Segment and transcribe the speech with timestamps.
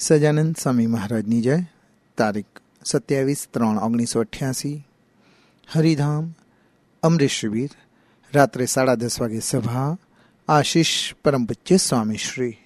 [0.00, 1.62] સજાનંદ સ્વામી મહારાજની જય
[2.18, 4.84] તારીખ સત્યાવીસ ત્રણ ઓગણીસો અઠ્યાસી
[5.68, 6.32] હરિધામ
[7.02, 7.70] અમરીશ શિબિર
[8.32, 9.96] રાત્રે સાડા દસ વાગે સભા
[10.48, 12.58] આશીષ પરમ પૂજ્ય સ્વામી શ્રી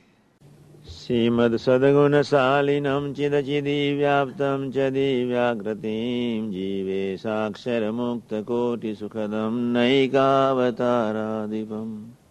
[0.94, 12.23] શ્રીમદ સદગુણ શાલિનમ ચિદ ચિદી વ્યાપ્તમ ચ દિવ્યાકૃતિમ જીવે સાક્ષર મુક્ત કોટિ સુખદમ નૈકાવતારાદીપમ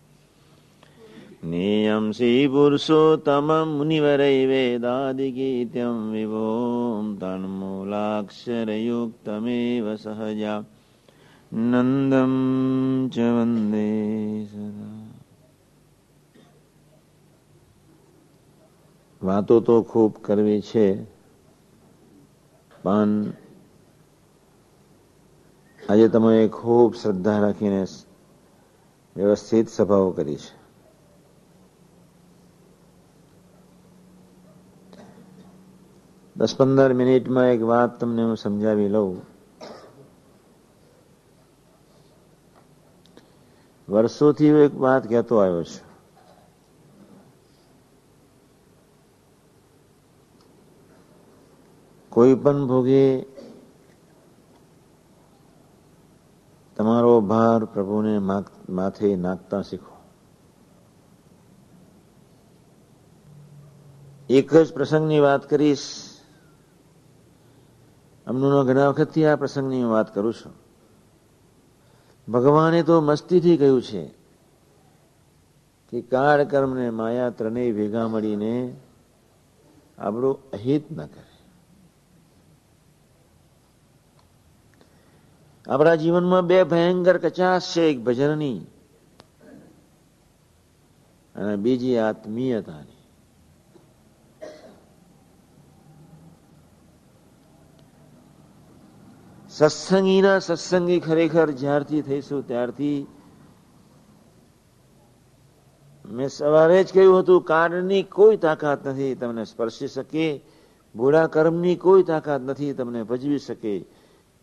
[1.45, 10.65] नेयं श्रीपुरुषोत्तमं मुनिवरै वेदादिगीत्यं विभों तन्मूलाक्षरयुक्तमेव सहजा
[11.69, 12.33] नन्दं
[13.11, 14.99] च वन्दे सदा
[19.23, 21.07] વાતો તો ખૂબ કરવી છે
[22.81, 23.33] પણ
[25.81, 27.87] આજે તમે ખૂબ શ્રદ્ધા રાખીને
[29.17, 30.53] વ્યવસ્થિત સભાઓ કરી છે
[36.36, 39.22] દસ પંદર મિનિટમાં એક વાત તમને હું સમજાવી લઉં.
[43.90, 45.86] વર્ષોથી હું એક વાત કહેતો આવ્યો છું.
[52.10, 53.22] કોઈ પણ ભોગે
[56.78, 58.20] તમારો ભાર પ્રભુને
[58.70, 59.94] માથે નાખતા શીખો.
[64.30, 66.13] એક જ પ્રસંગની વાત કરીશ.
[68.28, 70.54] અમનું ઘણા વખતથી આ પ્રસંગની વાત કરું છું.
[72.32, 74.08] ભગવાને તો મસ્તીથી કહ્યું છે
[75.90, 78.76] કે કાળ કર્મ ને માયા ત્રણેય ભેગા મળીને
[79.98, 81.34] આપણું અહિત ન કરે.
[85.68, 88.60] આપણા જીવનમાં બે ભયંકર કચાશ છે એક ભજનની
[91.36, 92.93] અને બીજી આત્મીયતાની.
[99.54, 103.00] સત્સંગીના સત્સંગી ખરેખર જ્યારથી થઈશું ત્યારથી
[106.06, 110.26] મેં સવારે જ કહ્યું હતું કાળની કોઈ તાકાત નથી તમને સ્પર્શી શકે
[110.96, 113.74] ભૂડા કર્મની કોઈ તાકાત નથી તમને ભજવી શકે,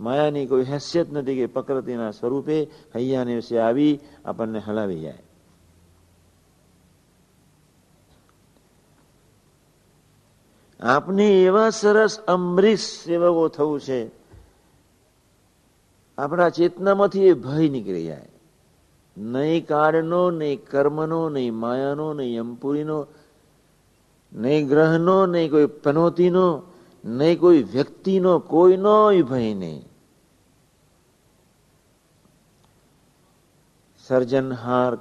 [0.01, 2.59] માયાની કોઈ હેસિયત નથી કે પ્રકૃતિના સ્વરૂપે
[2.95, 5.23] હૈયાને વિશે આવી આપણને હલાવી જાય.
[10.81, 14.01] આપને એવા સરસ અમરીશ સેવકો થવું છે
[16.21, 18.29] આપણા ચેતનામાંથી એ ભય નીકળી જાય.
[19.17, 23.07] નહીં કાળનો, નહીં કર્મનો, નહીં માયાનો, નહીં અંપુરીનો
[24.33, 26.63] નહીં ગ્રહનો, નહીં કોઈ પનોતીનો,
[27.05, 29.89] નહીં કોઈ વ્યક્તિનો કોઈનો ભય નહીં.
[34.07, 34.99] સર્જનહાર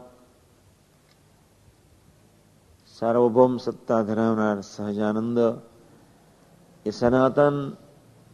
[3.00, 5.38] સાર્વભૌમ સત્તા ધરાવનાર સહજાનંદ,
[6.86, 7.72] એ સનાતન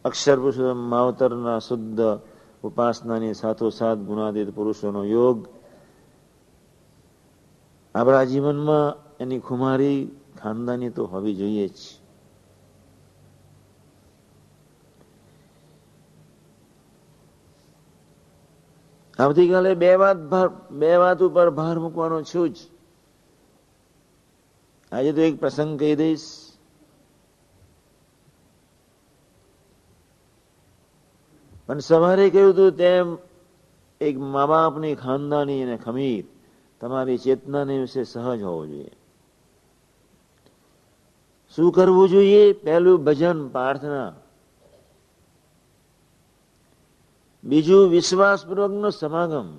[0.04, 2.00] અક્ષર પુરુષોત્તમ માવતરના શુદ્ધ
[2.66, 5.38] ઉપાસનાની સાથોસાથ ગુણાદિત પુરુષોનો યોગ.
[7.94, 9.98] આપણા જીવનમાં એની ખુમારી
[10.38, 11.78] ખાનદાની તો હોવી જોઈએ જ.
[19.18, 20.18] આવતીકાલે બે વાત
[20.70, 22.56] બે વાત ઉપર ભાર મૂકવાનો છું જ.
[24.92, 26.45] આજે તો એક પ્રસંગ કહી દઈશ.
[31.66, 33.16] પણ સવારે કહ્યું હતું, તેમ
[34.00, 36.24] એક મા બાપની ખાનદાની અને ખમીર
[36.80, 38.90] તમારી ચેતનાને વિશે સહજ હોવો જોઈએ.
[41.56, 42.52] શું કરવું જોઈએ?
[42.52, 44.12] પહેલું ભજન પ્રાર્થના.
[47.44, 49.56] બીજું વિશ્વાસપૂર્વકનો સમાગમ.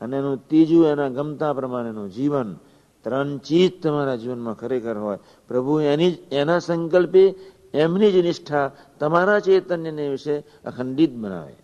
[0.00, 2.56] અને એનું ત્રીજું એના ગમતા પ્રમાણેનું જીવન.
[3.02, 5.18] ત્રણ ચીજ તમારા જીવનમાં ખરેખર હોય.
[5.48, 7.34] પ્રભુ એની એના સંકલ્પે
[7.76, 11.56] એમની જ નિષ્ઠા તમારા ચૈતન્યને વિશે અખંડિત બનાવે.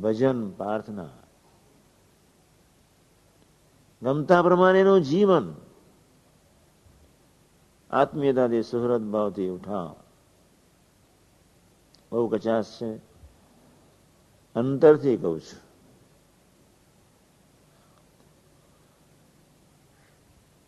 [0.00, 1.08] ભજન, પ્રાર્થના.
[4.02, 5.54] ગમતા પ્રમાણેનું જીવન.
[7.90, 9.96] આત્મીયતાથી સુહૃદ ભાવથી ઉઠાવ.
[12.12, 12.96] બહુ કચાશ છે.
[14.54, 15.68] અંતરથી કહું છું.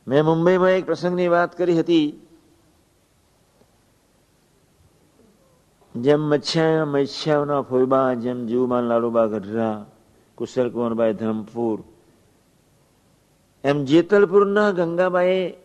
[0.09, 2.27] મેં મુંબઈમાં એક પ્રસંગની વાત કરી હતી.
[5.95, 9.87] જેમ મચ્છાયા મચ્છાઓના ફોઈબા જેમ જીવમાન લાલુબા ગઢરા
[10.39, 11.79] કુશલ કુંવરભાઈ ધરમપુર,
[13.65, 15.57] એમ જેતલપુરના ગંગાબાઈએ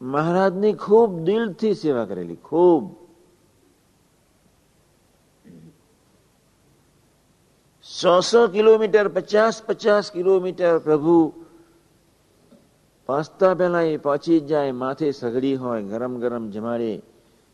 [0.00, 2.84] મહારાજની ખૂબ દિલથી સેવા કરેલી, ખૂબ.
[7.84, 11.32] સો સો કિલોમીટર પચાસ પચાસ કિલોમીટર પ્રભુ
[13.08, 16.92] પહોંચતા પહેલા એ પહોંચી જાય, માથે સગડી હોય ગરમ ગરમ જમાડે.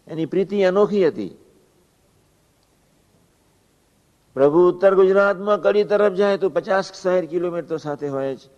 [0.09, 1.35] એની પ્રીતિ અનોખી હતી.
[4.37, 8.49] પ્રભુ ઉત્તર ગુજરાતમાં કડી તરફ જાય તો પચાસ સાહીઠ કિલોમીટર સાથે હોય જ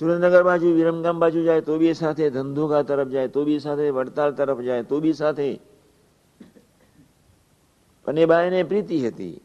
[0.00, 4.30] સુરેન્દ્રનગર બાજુ, વિરમગામ બાજુ જાય તો બી સાથે, ધંધુકા તરફ જાય તો બી સાથે, વડતાલ
[4.32, 5.60] તરફ જાય તો બી સાથે.
[8.04, 9.40] પણ એ બાઈને પ્રીતિ હતી.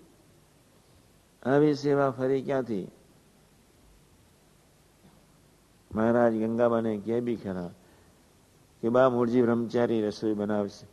[1.44, 2.88] આવી સેવા ફરી ક્યાંથી?
[5.92, 7.72] મહારાજ ગંગાબાને કે બી ખરા
[8.82, 10.86] કે બા મૂળજી બ્રહ્મચારી રસોઈ બનાવશે,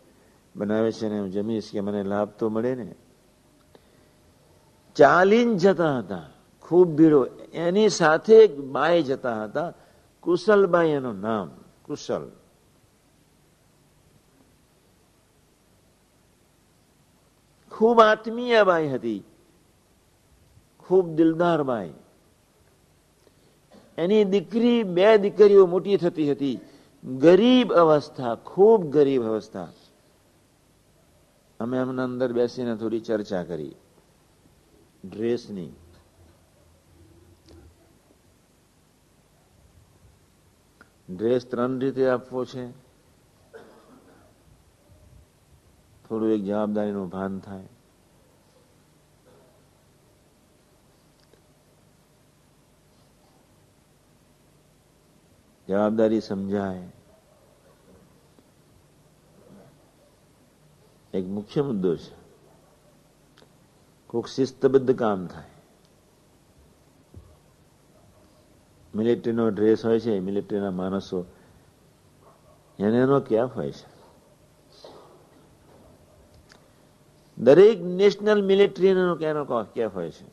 [0.56, 2.96] બનાવે છે ને હું જમીશ કે મને લાભ તો મળે ને?
[4.94, 6.26] ચાલીને જતા હતા.
[6.60, 7.26] ખૂબ ભીડો.
[7.52, 9.72] એની સાથે એક બાઈ જતા હતા.
[10.20, 11.50] કુશલબાઈ એનું નામ.
[11.82, 12.30] કુશલ.
[17.70, 19.24] ખૂબ આત્મીય બાઈ હતી.
[20.78, 21.92] ખૂબ દિલદાર બાઈ.
[23.98, 26.60] એની દીકરી, બે દીકરીઓ મોટી થતી હતી.
[27.18, 29.68] ગરીબ અવસ્થા, ખૂબ ગરીબ અવસ્થા.
[31.60, 33.74] અમે એમના અંદર બેસીને થોડી ચર્ચા કરી.
[35.04, 35.72] ડ્રેસની
[41.10, 42.70] ડ્રેસ ત્રણ રીતે આપવો છે.
[46.08, 47.69] થોડું એક જવાબદારીનું ભાન થાય.
[55.69, 56.88] જવાબદારી સમજાય.
[61.14, 62.21] એક મુખ્ય મુદ્દો છે.
[64.12, 65.50] કોઈક શિસ્તબદ્ધ કામ થાય.
[68.94, 71.24] મિલિટરીનો ડ્રેસ હોય છે, મિલિટરીના માણસો.
[72.78, 73.92] એને એનો કેફ હોય છે?
[77.38, 80.26] દરેક નેશનલ મિલિટરીનો કેનો કેફ હોય છે?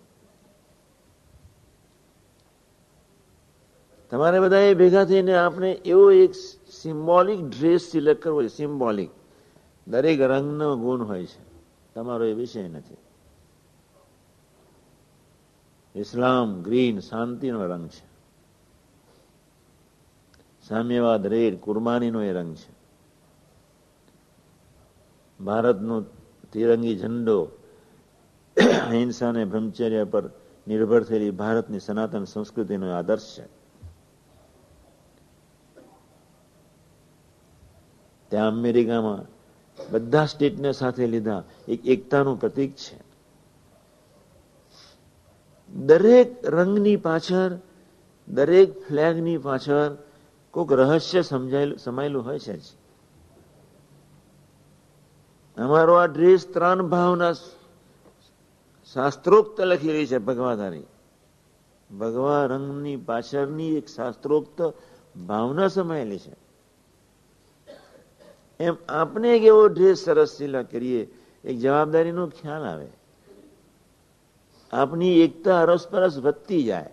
[4.09, 6.35] તમારે બધા ભેગા થઈને આપણે એવો એક
[6.71, 9.09] સિમ્બોલિક ડ્રેસ સિલેક્ટ કરવો છે, સિમ્બોલિક.
[9.87, 11.43] દરેક રંગનો ગુણ હોય છે.
[11.93, 12.97] તમારો એ વિષય નથી.
[16.00, 18.10] ઇસ્લામ, ગ્રીન, શાંતિનો રંગ છે.
[20.68, 22.80] સામ્યવાદ, રેડ, કુરબાનીનો એ રંગ છે.
[25.44, 26.01] ભારતનો
[26.54, 27.44] તિરંગી ઝંડો
[28.88, 30.30] અહિંસા અને બ્રહ્મચર્ય પર
[30.68, 33.60] નિર્ભર થયેલી ભારતની સનાતન સંસ્કૃતિનો આદર્શ છે.
[38.30, 39.25] ત્યાં અમેરિકામાં
[39.92, 41.44] બધા સ્ટેટને સાથે લીધા.
[41.68, 43.08] એક એકતાનું પ્રતીક છે.
[45.75, 47.51] દરેક રંગની પાછળ,
[48.27, 49.95] દરેક ફ્લેગની પાછળ
[50.51, 52.80] કોઈક રહસ્ય સમજાયેલું, સમાયેલું હોય છે
[55.57, 57.33] અમારો આ ડ્રેસ ત્રણ ભાવના
[58.94, 60.83] શાસ્ત્રોક્ત લખી રહી છે ભગવાધારી.
[62.00, 64.74] ભગવા રંગની પાછળની એક શાસ્ત્રોક્ત
[65.27, 66.36] ભાવના સમાયેલી છે.
[68.60, 71.07] એમ આપણે એક એવો ડ્રેસ સરસ સિલા કરીએ,
[71.44, 72.88] એક જવાબદારીનો ખ્યાલ આવે.
[74.74, 76.89] આપની એકતા અરસપરસ વધતી જાય.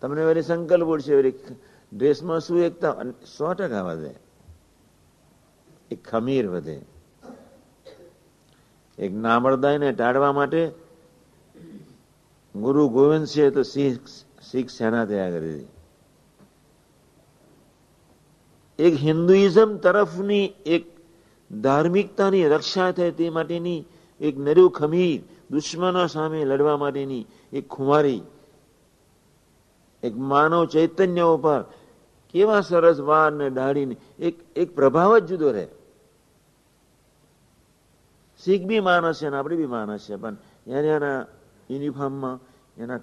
[0.00, 1.30] તમને વળી સંકલ્પ ઉડશે
[1.92, 2.96] ડ્રેસમાં શું એકતા?
[3.38, 4.14] સો ટકા વધે.
[5.90, 6.82] એક ખમીર વધે.
[8.98, 10.72] એક નામળદાયને ટાળવા માટે
[12.54, 14.06] ગુરુ ગોવિંદ છે તો શીખ
[14.50, 15.66] શીખ સેના તૈયાર કરી દીધી.
[18.78, 20.86] એક હિન્દુઇઝમ તરફની એક
[21.60, 23.84] ધાર્મિકતાની રક્ષા થાય તે માટેની
[24.20, 25.22] એક નર્યું ખમીર
[25.54, 28.22] દુશ્મનો સામે લડવા માટેની એક ખુમારી,
[30.02, 31.60] એક માનવ ચૈતન્ય ઉપર
[32.34, 35.66] કેવા સરસ વાર ને દાઢીને એક એક પ્રભાવ જ જુદો રહે.
[38.42, 41.20] શીખ બી માણસ છે અને આપણે બી માણસ છે, પણ એને એના
[41.70, 42.36] યુનિફોર્મમાં,
[42.76, 43.00] એના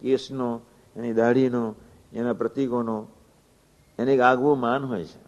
[0.00, 0.50] કેસનો,
[0.96, 1.62] એની દાઢીનો
[2.12, 2.98] એના પ્રતિકોનો
[3.98, 5.25] એને એક આગવું માન હોય છે.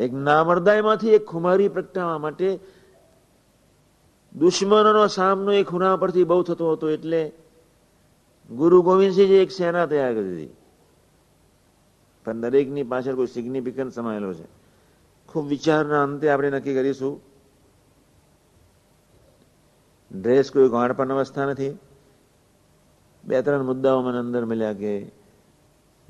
[0.00, 2.58] એક નામરદાયમાંથી એક ખુમારી પ્રગટાવવા માટે
[4.36, 7.32] દુશ્મનોનો સામનો એ ખૂણા પરથી બહુ થતો હતો એટલે
[8.50, 10.48] ગુરુ ગોવિંદસિંહજી એક સેના તૈયાર કરી દીધી.
[12.24, 14.44] પણ દરેકની પાછળ કોઈ સિગ્નિફિકન્ટ સમાયેલો છે.
[15.28, 17.20] ખૂબ વિચારના અંતે આપણે નક્કી કરીશું.
[20.20, 21.78] ડ્રેસ કોઈ ગાંડપણ અવસ્થા નથી.
[23.24, 25.17] બે ત્રણ મુદ્દાઓ મને અંદર મળ્યા કે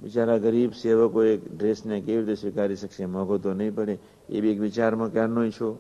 [0.03, 3.07] બિચારા ગરીબ સેવકો એક ડ્રેસને કેવી રીતે સ્વીકારી શકશે?
[3.07, 3.99] મોઘો તો નહીં પડે.
[4.29, 5.79] એ બી એક વિચારમાં ક્યારનો છો?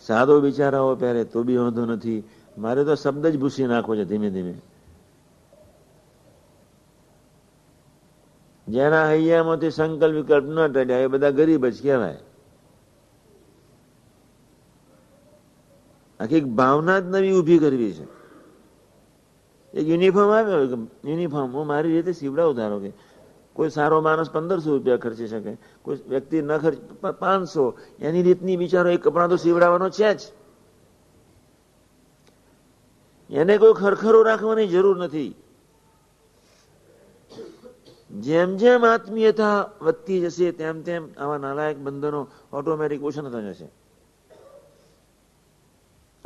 [0.00, 2.22] સાદો બિચારાઓ પહેરે તો બી વાંધો નથી.
[2.58, 4.54] મારે તો શબ્દ જ ભૂસી નાખવો છે ધીમે ધીમે.
[8.68, 12.18] જેના હૈયામાંથી સંકલ્પ વિકલ્પ ન ટળ્યા, એ બધા ગરીબ જ કહેવાય.
[16.20, 18.06] આખી એક ભાવના જ નવી ઊભી કરવી છે.
[19.74, 22.92] એક યુનિફોર્મ આવ્યો યુનિફોર્મ, હું મારી રીતે સીવડાવું ધારો કે,
[23.54, 26.78] કોઈ સારો માણસ પંદરસો રૂપિયા ખર્ચી શકે, કોઈ વ્યક્તિ ન ખર્ચ
[27.18, 30.20] પાંચસો, એની રીતની બિચારો એક કપડાં તો સીવડાવવાનો છે જ.
[33.30, 35.32] એને કોઈ ખરખરો રાખવાની જરૂર નથી.
[38.10, 43.68] જેમ જેમ આત્મીયતા વધતી જશે, તેમ તેમ આવા નાલાયક બંધનો ઓટોમેટિક ઓછા થતા જશે.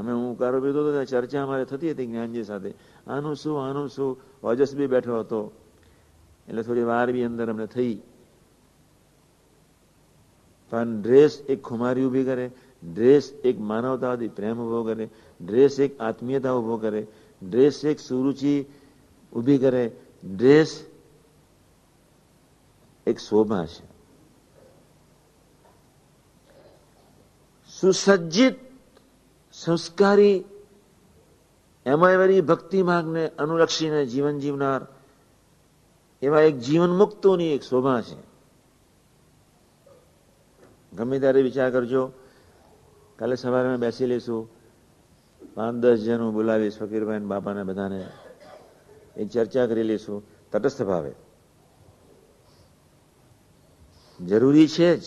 [0.00, 2.74] અમે હું કારો પીધો હતો ચર્ચા અમારે થતી હતી જ્ઞાનજી સાથે.
[3.06, 4.20] આનું શું આનું શું?
[4.42, 5.52] ઓજસ બી બેઠો હતો.
[6.48, 8.00] એટલે થોડી વાર બી અંદર અમને થઈ.
[10.70, 12.50] પણ ડ્રેસ એક ખુમારી ઊભી કરે,
[12.94, 15.08] ડ્રેસ એક માનવતાવાદી પ્રેમ ઊભો કરે,
[15.40, 17.06] ડ્રેસ એક આત્મીયતા ઊભો કરે,
[17.50, 18.64] ડ્રેસ એક સુરુચિ
[19.32, 19.92] ઊભી કરે,
[20.36, 20.86] ડ્રેસ
[23.06, 23.90] એક શોભા છે.
[27.80, 28.69] સુસજ્જિત
[29.64, 30.44] સંસ્કારી
[31.86, 34.86] એમાં વળી ભક્તિ માર્ગને અનુલક્ષીને જીવન જીવનાર
[36.22, 38.30] એવા એક જીવન મુક્તોની એક શોભા છે.
[40.96, 42.12] ગમે ત્યારે વિચાર કરજો,
[43.18, 44.48] કાલે સવારે અમે બેસી લઈશું.
[45.54, 48.08] પાંચ, દસ જણ હું બોલાવીશ ફકીરભાઈ બાપાને બધાને.
[49.16, 50.22] એ ચર્ચા કરી લઈશું.
[50.52, 51.12] તટસ્થ ભાવે.
[54.26, 55.02] જરૂરી છે જ.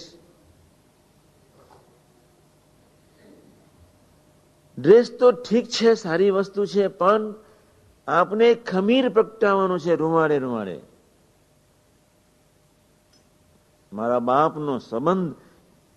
[4.78, 7.34] ડ્રેસ તો ઠીક છે, સારી વસ્તુ છે, પણ
[8.08, 10.80] આપને ખમીર પ્રગટાવવાનું છે રૂમાડે રૂમાડે.
[13.94, 15.36] મારા બાપનો સંબંધ,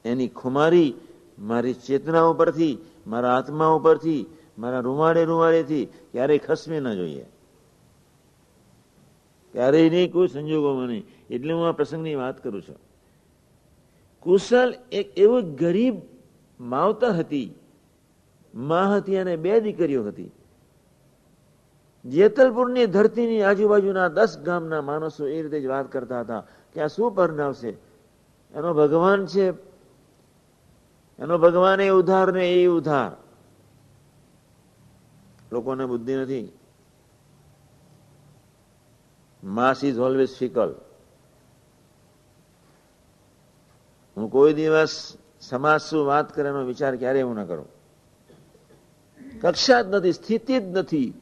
[0.05, 0.95] એની ખુમારી
[1.39, 4.27] મારી ચેતના ઉપરથી મારા આત્મા ઉપરથી
[4.59, 7.27] મારા રૂમાડે રૂમાડેથી ક્યારેય ખસમે ના જોઈએ.
[9.53, 11.07] ક્યારેય નહીં, કોઈ સંજોગોમાં નહીં.
[11.31, 12.77] એટલે હું આ પ્રસંગની વાત કરું છું.
[14.21, 15.95] કુશલ એક એવો ગરીબ
[16.61, 17.55] માવતર હતી
[18.57, 20.31] મા હતી અને બે દીકરીઓ હતી.
[22.05, 26.41] જેતલપુરની ધરતીની આજુબાજુના દસ ગામના માણસો એ રીતે જ વાત કરતા હતા
[26.73, 27.69] કે આ શું પરનાવશે
[28.55, 29.51] એનો ભગવાન છે.
[31.19, 33.13] એનો ભગવાન એ ઉધાર ને એ ઉધાર.
[35.53, 36.53] લોકોને બુદ્ધિ નથી.
[39.45, 40.75] માસ ઇઝ ઓલવેઝ ફિકલ
[44.17, 47.76] હું કોઈ દિવસ સમાજ શું વાત કરે એનો વિચાર ક્યારે હું ન કરું.
[49.41, 51.15] કક્ષા જ નથી, સ્થિતિ જ નથી.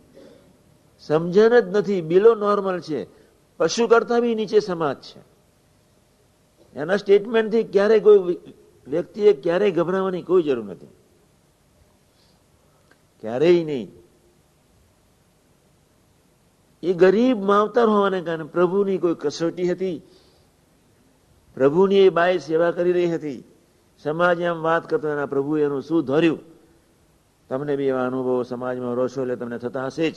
[1.01, 2.01] સમજણ જ નથી.
[2.01, 3.07] બિલો નોર્મલ છે.
[3.57, 5.35] પશુ કરતા બી નીચે સમાજ છે.
[6.75, 8.19] એના સ્ટેટમેન્ટથી ક્યારે કોઈ
[8.89, 10.87] વ્યક્તિએ ક્યારેય ગભરાવાની કોઈ જરૂર નથી.
[13.21, 13.93] ક્યારેય નહીં.
[16.83, 20.03] એ ગરીબ માવતર હોવાને કારણે પ્રભુની કોઈ કસોટી હતી?
[21.55, 23.45] પ્રભુની એ બાઈ સેવા કરી રહી હતી.
[24.03, 26.54] સમાજ એમ વાત કરતો, એના પ્રભુ એનું શું ધર્યું?
[27.49, 30.17] તમને બી એવા અનુભવો સમાજમાં રોશો એટલે તમને થતા હશે જ.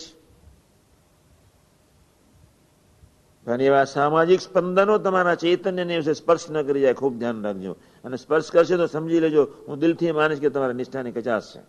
[3.48, 7.76] અને એવા સામાજિક સ્પંદનો તમારા ચૈતન્યને વિશે સ્પર્શ ન કરી જાય, ખૂબ ધ્યાન રાખજો.
[8.04, 11.60] અને સ્પર્શ કરશે તો સમજી લેજો, હું દિલથી માનીશ કે તમારા નિષ્ઠાની કચાશ છે.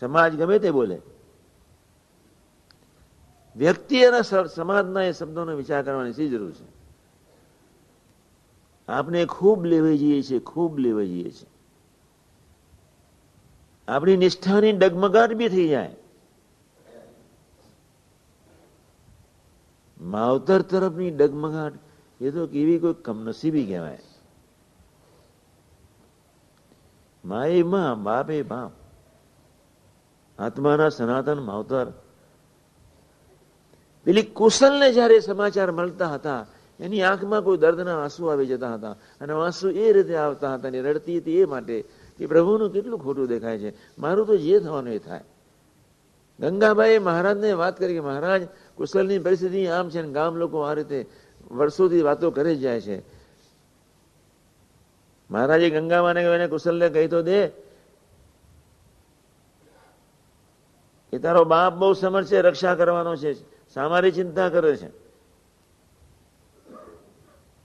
[0.00, 1.00] સમાજ ગમે તે બોલે.
[3.56, 6.80] વ્યક્તિ અને સમાજના એ શબ્દોનો વિચાર કરવાની શી જરૂર છે?
[8.88, 11.59] આપણે ખૂબ લેવાઈ જઈએ છીએ, ખૂબ લેવાઈ જઈએ છીએ.
[13.90, 15.96] આપણી નિષ્ઠાની ડગમગાટ બી થઈ જાય.
[20.00, 21.72] માવતર તરફની ડગમગાટ,
[22.20, 23.98] એ તો કેવી કોઈ કમનસીબી કહેવાય.
[27.24, 28.72] માએ માં, બાપે બાપ,
[30.38, 31.86] આત્માના સનાતન માવતર.
[34.06, 36.46] પેલી કુશલને જ્યારે સમાચાર મળતા હતા,
[36.80, 40.80] એની આંખમાં કોઈ દર્દના આંસુ આવી જતા હતા, અને આંસુ એ રીતે આવતા હતા અને
[40.82, 41.84] રડતી હતી એ માટે
[42.20, 44.00] કે પ્રભુનું કેટલું ખોટું દેખાય છે?
[44.00, 45.24] મારું તો જે થવાનું એ થાય.
[46.40, 48.42] ગંગાબાઈએ મહારાજને વાત કરી કે મહારાજ
[48.76, 51.06] કુશલની પરિસ્થિતિ આમ છે ને ગામ લોકો આ રીતે
[51.50, 53.02] વર્ષોથી વાતો કરે જાય છે.
[55.30, 57.46] મહારાજે ગંગામાને એને કુશલને કહી તો દે.
[61.12, 63.32] એ તારો બાપ બહુ સમર્થ છે, રક્ષા કરવાનો છે,
[63.74, 64.88] સામારી ચિંતા કરે છે.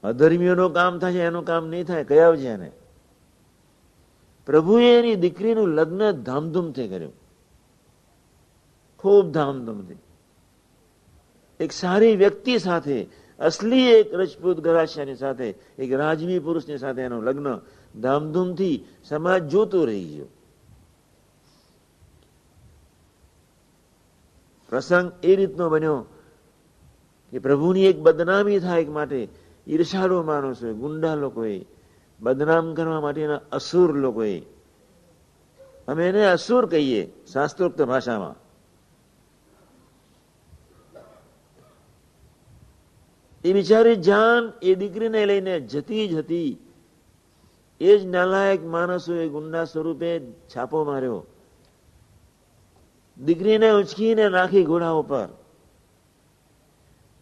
[0.03, 2.71] અધર્મીઓનું કામ થાય છે, એનું કામ નહીં થાય કયાવજે એને?
[4.45, 7.13] પ્રભુએ એની દીકરીનું લગ્ન ધામધૂમથી કર્યું.
[8.99, 9.97] ખૂબ ધામધૂમથી.
[11.59, 13.07] એક સારી વ્યક્તિ સાથે,
[13.39, 17.59] અસલી એક રજપૂત ગરાશિયાની સાથે, એક રાજવી પુરુષની સાથે એનું લગ્ન
[18.01, 20.25] ધામધૂમથી સમાજ જોતો રહી ગયો.
[24.69, 26.05] પ્રસંગ એ રીતનો બન્યો
[27.31, 29.27] કે પ્રભુની એક બદનામી થાય માટે
[29.67, 31.65] ઈર્ષાળુ માણસોએ ગુંડા લોકોએ
[32.19, 34.39] બદનામ કરવા માટેના અસુર લોકોએ.
[35.87, 38.35] અમે એને અસુર કહીએ શાસ્ત્રોક્ત ભાષામાં.
[43.43, 46.57] એ બિચારી જાન એ દીકરીને લઈને જતી જ હતી.
[47.79, 51.25] એ જ નાલાયક માણસોએ ગુંડા સ્વરૂપે છાપો માર્યો.
[53.25, 55.27] દીકરીને ઉચકીને નાખી ઘોડા ઉપર.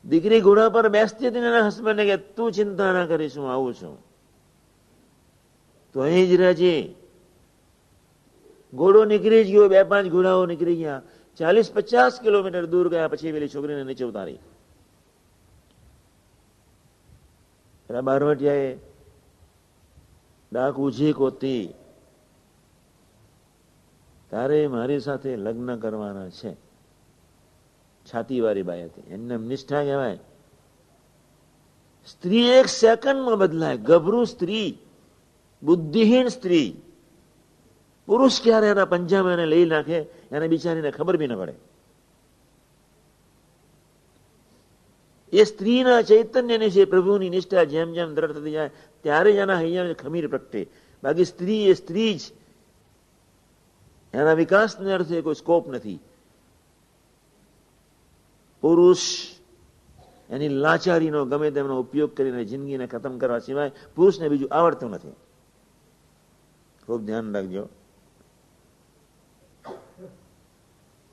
[0.06, 4.13] દીકરી ઘોડા પર બેસતી હતી એના હસબન્ડને કે, તું ચિંતા ના કરીશ, હું આવું છું.
[5.94, 6.96] તો અહીં જ રહેજે
[8.74, 11.02] ઘોડો નીકળી ગયો, બે પાંચ ઘોડાઓ નીકળી ગયા.
[11.38, 14.40] ચાલીસ પચાસ કિલોમીટર દૂર ગયા, પછી પેલી છોકરીને નીચે ઉતારી.
[18.04, 18.78] બારવટિયાએ
[20.52, 21.74] ડાક ઉજી કોતી
[24.32, 26.54] તારે મારી સાથે લગ્ન કરવાના છે.
[28.14, 29.14] છાતીવાળી બાઈ હતી.
[29.14, 30.20] એમને નિષ્ઠા કહેવાય.
[32.08, 33.78] સ્ત્રી એક સેકન્ડમાં બદલાય.
[33.78, 34.78] ગભરું સ્ત્રી.
[35.64, 36.82] બુદ્ધિહીન સ્ત્રી.
[38.06, 39.98] પુરુષ ક્યારે એના પંજામાં એને લઈ નાખે,
[40.32, 41.54] એને બિચારીને ખબર બી ન પડે.
[45.34, 48.70] એ સ્ત્રીના ચૈતન્યની છે પ્રભુની નિષ્ઠા જેમ જેમ દ્રઢ થતી જાય,
[49.04, 50.68] ત્યારે જ એના હૈયા ખમીર પ્રગટે.
[51.04, 52.22] બાકી સ્ત્રી એ સ્ત્રી જ.
[54.14, 56.00] એના વિકાસને અર્થે કોઈ સ્કોપ નથી.
[58.62, 59.00] પુરુષ
[60.30, 65.12] એની લાચારીનો ગમે તેમનો ઉપયોગ કરીને જિંદગીને ખતમ કરવા સિવાય પુરુષને બીજું આવડતું નથી.
[66.86, 67.70] ખૂબ ધ્યાન રાખજો.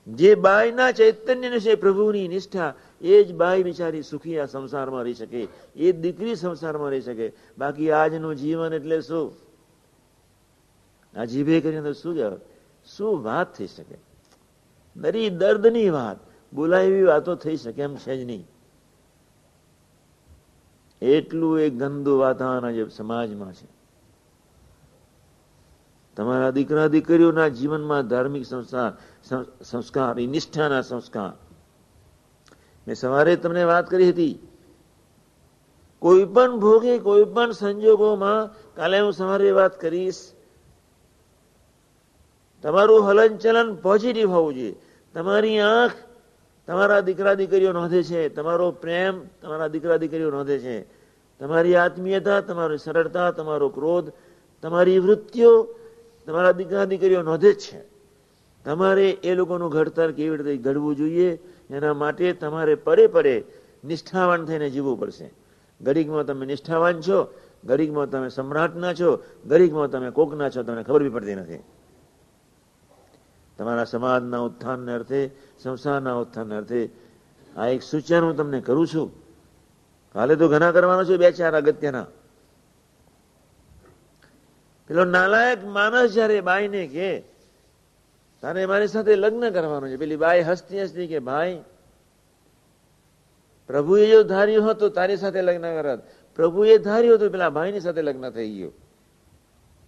[0.07, 5.47] જે બાયના ચૈતન્ય છે પ્રભુની નિષ્ઠા, એ જ બાય બિચારી સુખી આ સંસારમાં રહી શકે,
[5.75, 7.31] એ દીકરી સંસારમાં રહી શકે.
[7.57, 9.35] બાકી આજનું જીવન એટલે શું?
[11.19, 12.39] આ જીભે કરીને શું કહેવાય?
[12.85, 13.97] શું વાત થઈ શકે?
[14.95, 16.17] દરી દર્દની વાત
[16.53, 18.47] બોલાવી વાતો થઈ શકે એમ છે જ નહીં.
[21.01, 23.80] એટલું એક ગંદુ વાતાવરણ જે સમાજમાં છે.
[26.15, 28.93] તમારા દીકરા દીકરીઓના જીવનમાં ધાર્મિક સંસ્કાર
[29.63, 31.31] સંસ્કાર નિષ્ઠાના સંસ્કાર.
[32.87, 34.39] મેં સવારે તમને વાત કરી હતી.
[35.99, 40.31] કોઈ પણ ભોગે, કોઈ પણ સંજોગોમાં કાલે હું સવારે વાત કરીશ.
[42.61, 44.75] તમારું હલનચલન પોઝિટિવ હોવું જોઈએ.
[45.13, 45.91] તમારી આંખ
[46.67, 48.29] તમારા દીકરા દીકરીઓ નોંધે છે.
[48.29, 50.81] તમારો પ્રેમ તમારા દીકરા દીકરીઓ નોંધે છે.
[51.39, 54.11] તમારી આત્મીયતા, તમારી સરળતા, તમારો ક્રોધ,
[54.61, 55.75] તમારી વૃત્તિઓ
[56.25, 57.79] તમારા દીકરા દીકરીઓ નોંધે છે.
[58.65, 63.43] તમારે એ લોકોનું ઘડતર કેવી રીતે ઘડવું જોઈએ, એના માટે તમારે પરે પરે
[63.83, 65.31] નિષ્ઠાવાન થઈને જીવવું પડશે.
[65.81, 67.33] ગરીબમાં તમે નિષ્ઠાવાન છો
[67.65, 71.63] ગરીબમાં તમે સમ્રાટના છો ગરીબમાં તમે કોકના છો, તમને ખબર બી પડતી નથી.
[73.57, 75.29] તમારા સમાજના ઉત્થાનને અર્થે
[75.59, 76.89] સંસારના ઉત્થાનને અર્થે
[77.57, 79.07] આ એક સૂચન હું તમને કરું છું.
[80.13, 82.05] કાલે તો ઘણા કરવાના છું, બે ચાર અગત્યના.
[84.91, 87.23] પેલો નાલાયક માણસ જયારે બાઈને કે
[88.41, 89.97] તારે મારી સાથે લગ્ન કરવાનું છે.
[89.97, 91.61] પેલી બાઈ હસતી હસતી કે, ભાઈ,
[93.67, 96.01] પ્રભુએ જો ધાર્યું હતું તારી સાથે લગ્ન કરત.
[96.35, 98.73] પ્રભુએ ધાર્યું હતું, પેલા ભાઈની સાથે લગ્ન થઈ ગયું.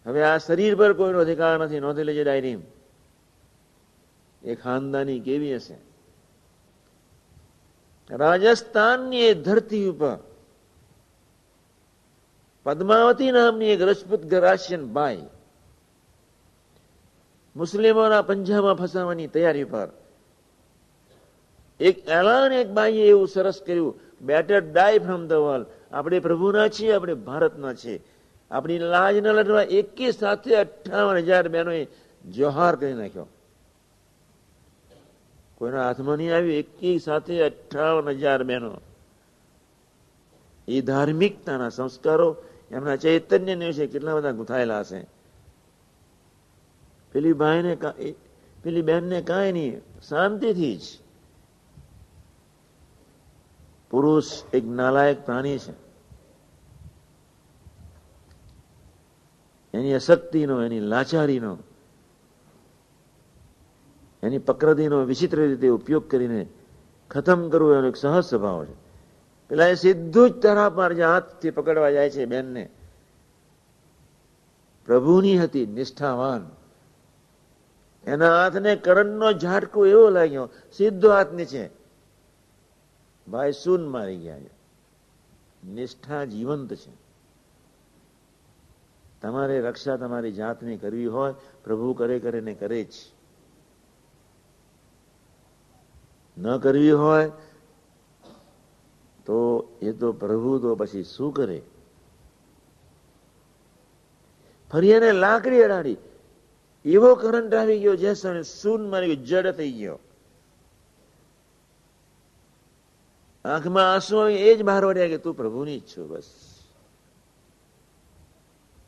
[0.06, 2.58] હવે આ શરીર પર કોઈનો અધિકાર નથી, નોંધી લેજે ડાયરી
[4.44, 5.78] એ ખાનદાની કેવી હશે?
[8.16, 10.18] રાજસ્થાનની એ ધરતી ઉપર
[12.66, 15.26] પદ્માવતી નામની એક રજપૂત ગરાશિયન બાઈ
[17.56, 19.88] મુસ્લિમોના પંજાબમાં ફસાવાની તૈયારી પર.
[21.80, 26.94] એક એલાન એક બાઈએ એવું સરસ કર્યું better die from the world આપણે પ્રભુના છીએ,
[26.94, 28.04] આપણે ભારતના છીએ.
[28.52, 31.88] આપણી લાજ ન લડવા એકી સાથે અઠાવન હજાર બહેનોએ
[32.32, 33.28] જોહાર કરી નાખ્યો.
[35.56, 38.82] કોઈના હાથમાં નહીં આવ્યું, એકી સાથે અઠાવન હજાર બહેનો.
[40.68, 42.36] એ ધાર્મિકતાના સંસ્કારો
[42.74, 45.08] એમના ચૈતન્ય વિશે કેટલા બધા ગુથાયેલા હશે.
[47.12, 47.76] પેલી ભાઈને
[48.64, 50.82] પેલી બહેનને કાંઈ નહીં, શાંતિથી જ.
[53.90, 55.74] પુરુષ એક નાલાયક પ્રાણી છે.
[59.74, 61.58] એની અશક્તિનો, એની લાચારીનો,
[64.24, 66.48] એની પ્રકૃતિનો વિચિત્ર રીતે ઉપયોગ કરીને
[67.12, 68.83] ખતમ કરવું એનો એક સહજ સ્વભાવ છે.
[69.54, 72.70] પેલા સીધું જ તરા પર હાથથી પકડવા જાય છે બેનને.
[74.86, 76.50] પ્રભુની હતી, નિષ્ઠાવાન.
[78.04, 81.70] એના હાથને કરણનો ઝાટકો એવો લાગ્યો, સીધો હાથ નીચે.
[83.28, 84.38] ભાઈ સૂન મારી ગયા
[85.68, 86.92] નિષ્ઠા જીવંત છે.
[89.22, 92.94] તમારે રક્ષા તમારી જાતની કરવી હોય, પ્રભુ કરે કરે ને કરે જ.
[96.38, 97.32] ન કરવી હોય
[99.84, 101.60] એ તો પ્રભુ તો પછી શું કરે?
[104.72, 105.98] ફરી એને લાકડી અડાડી.
[106.86, 110.00] એવો કરંટ આવી ગયો, જે સૂન મારી ગયો, જડ થઈ ગયો.
[113.46, 116.30] આંખમાં આંસુ એ જ બહાર વળ્યા કે તું પ્રભુની જ છો બસ.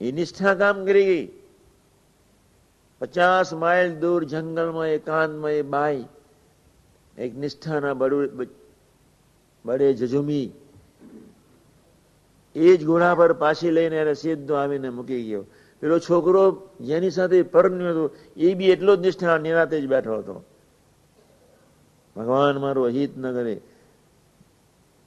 [0.02, 1.26] એ નિષ્ઠા કામ કરી ગઈ.
[3.02, 6.06] પચાસ માઇલ દૂર જંગલમાં એકાંતમાં એ બાઈ,
[7.18, 7.94] એક નિષ્ઠાના
[9.66, 10.46] બડે જજુમી.
[12.56, 15.46] એ જ ગુણા પર પાછી લઈને એને સીધો આવીને મૂકી ગયો.
[15.80, 20.44] પેલો છોકરો જેની સાથે પરણ્યો હતો, એ બી એટલો જ નિષ્ઠા નિરાતે જ બેઠો હતો.
[22.16, 23.62] ભગવાન મારું અહિત ન કરે.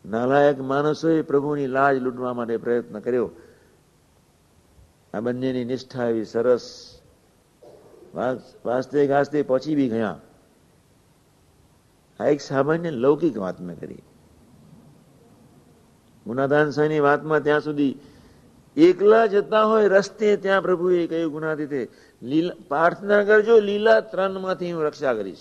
[0.07, 3.31] નાલાયક માણસોએ પ્રભુની લાજ લૂંટવા માટે પ્રયત્ન કર્યો.
[5.15, 6.95] આ બંનેની નિષ્ઠા એવી સરસ.
[8.65, 10.21] વાસ્તે ગાસ્તે પહોંચી બી ગયા.
[12.21, 14.03] આ એક સામાન્ય લૌકિક વાત મેં કરી.
[16.29, 17.99] ગુનાદાન સાંઈની વાતમાં ત્યાં સુધી
[18.77, 21.89] એકલા જતા હોય રસ્તે ત્યાં પ્રભુએ કહ્યું ગુનાથી
[22.23, 25.39] લીલા, પ્રાર્થના કરજો, લીલા ત્રણમાંથી હું રક્ષા કરીશ.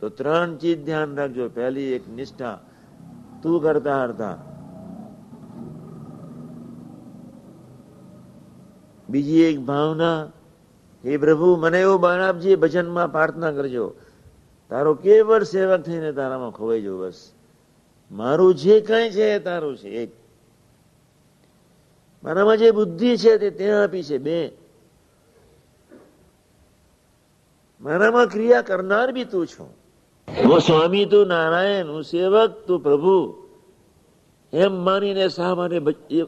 [0.00, 1.48] તો ત્રણ ચીજ ધ્યાન રાખજો.
[1.48, 2.60] પહેલી એક નિષ્ઠા.
[3.42, 4.38] તું કરતા હરતા.
[9.08, 10.24] બીજી એક ભાવના,
[11.04, 13.94] હે પ્રભુ, મને એવું બળ આપજે ભજનમાં પ્રાર્થના કરજો.
[14.68, 17.32] તારો કેવળ સેવક થઈને તારામાં ખોવાઈ જવું બસ.
[18.12, 20.10] મારું જે કઈ છે એ તારું છે, એક.
[22.24, 24.52] મારામાં જે બુદ્ધિ છે તે ત્યાં આપી છે, બે.
[27.80, 29.74] મારામાં ક્રિયા કરનાર બી તું છો.
[30.44, 33.42] હું સ્વામી, તું નારાયણ, હું સેવક, તું પ્રભુ.
[34.52, 35.80] એમ માનીને શા માટે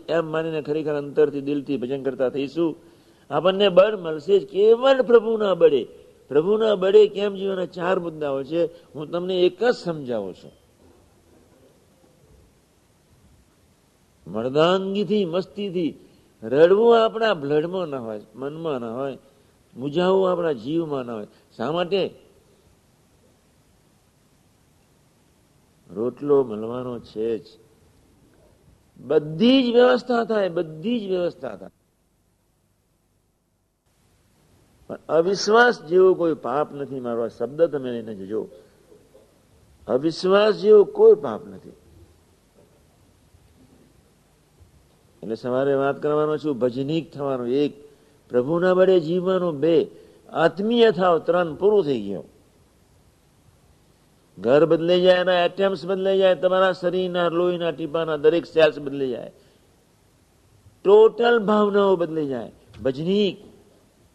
[0.08, 2.76] એમ માનીને ખરેખર અંતરથી દિલથી ભજન કરતા થઈશું?
[3.30, 4.46] આપણને બળ મળશે જ.
[4.46, 5.84] કેવળ પ્રભુના બળે.
[6.28, 8.64] પ્રભુના બળે કેમ જીવનના ચાર મુદ્દાઓ છે?
[8.66, 10.63] હું તમને એક જ સમજાવું છું.
[14.26, 15.98] મર્દાંગીથી, મસ્તીથી.
[16.42, 19.18] રડવું આપણા બ્લડમાં ન હોય, મનમાં ન હોય.
[19.76, 21.26] મુજાવવું આપણા જીવમાં ન હોય.
[21.56, 22.14] શા માટે?
[25.90, 27.42] રોટલો મળવાનો છે જ.
[29.00, 31.70] બધી જ વ્યવસ્થા થાય, બધી જ વ્યવસ્થા થાય.
[34.88, 37.28] પણ અવિશ્વાસ જેવો કોઈ પાપ નથી મારો.
[37.28, 38.48] શબ્દ તમે લઈને જજો.
[39.88, 41.72] અવિશ્વાસ જેવો કોઈ પાપ નથી.
[45.24, 47.88] એટલે સવારે વાત કરવાનો છું, ભજનીક થવાનું, એક.
[48.28, 49.86] પ્રભુના બળે જીવવાનું બે.
[50.32, 51.54] આત્મીય થાવ, ત્રણ.
[51.54, 52.24] પૂરું થઈ ગયું.
[54.38, 59.32] ઘર બદલાઈ જાય, એના એટમ્સ બદલાઈ જાય, તમારા શરીરના લોહીના ટીપાના દરેક સેલ્સ બદલાઈ જાય.
[60.84, 62.52] ટોટલ ભાવનાઓ બદલાઈ જાય.
[62.82, 63.36] ભજનીક,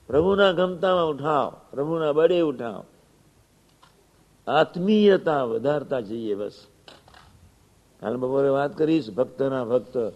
[0.07, 2.83] પ્રભુના ગમતામાં ઉઠાવ, પ્રભુના બળે ઉઠાવ.
[4.47, 6.53] આત્મીયતા વધારતા જઈએ બસ.
[8.01, 10.13] હાલ બપોરે વાત કરીશ, ભક્તના ભક્ત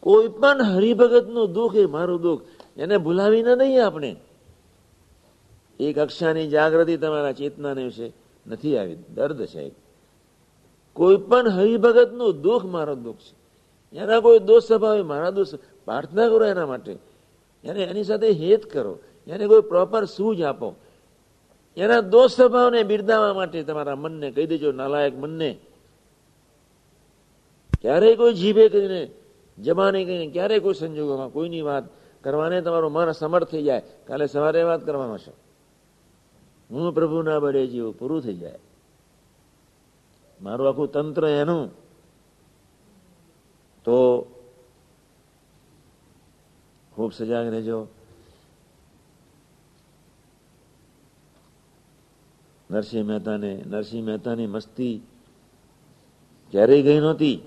[0.00, 2.42] કોઈ પણ હરિભગતનું દુઃખ એ મારું દુઃખ.
[2.76, 4.16] એને ભૂલાવીને નહીં આપણે.
[5.80, 8.12] એક કક્ષાની જાગૃતિ તમારા ચેતનાને વિશે
[8.46, 8.96] નથી આવી.
[9.14, 9.72] દર્દ છે
[10.92, 13.40] કોઈ પણ હરિભગતનું દુઃખ મારો દુઃખ છે.
[13.96, 15.54] એના કોઈ દોષ સ્વભાવ મારા દોષ.
[15.84, 16.96] પ્રાર્થના કરો એના માટે.
[17.64, 18.98] એને એની સાથે હેત કરો.
[19.26, 20.74] એને કોઈ પ્રોપર સૂજ આપો.
[21.76, 25.58] એના દોષ સ્વભાવને બિરદાવવા માટે તમારા મનને કહી દેજો, નાલાયક મનને.
[27.80, 29.10] ક્યારેય કોઈ જીભે કરીને
[29.62, 31.84] જમાને કહીને ક્યારેય કોઈ સંજોગોમાં, કોઈની વાત
[32.24, 33.82] કરવાને તમારું મન સમર્થ થઈ જાય.
[34.06, 35.30] કાલે સવારે વાત કરવાનો છે
[36.70, 38.58] હું પ્રભુના બળે જેવું, પૂરું થઈ જાય.
[40.42, 41.70] મારું આખું તંત્ર એનું.
[43.84, 44.22] તો
[46.92, 47.86] ખૂબ સજાગ રહેજો.
[52.70, 55.02] નરસિંહ મહેતાને, નરસિંહ મહેતાની મસ્તી
[56.50, 57.40] ક્યારેય ગઈ નહોતી.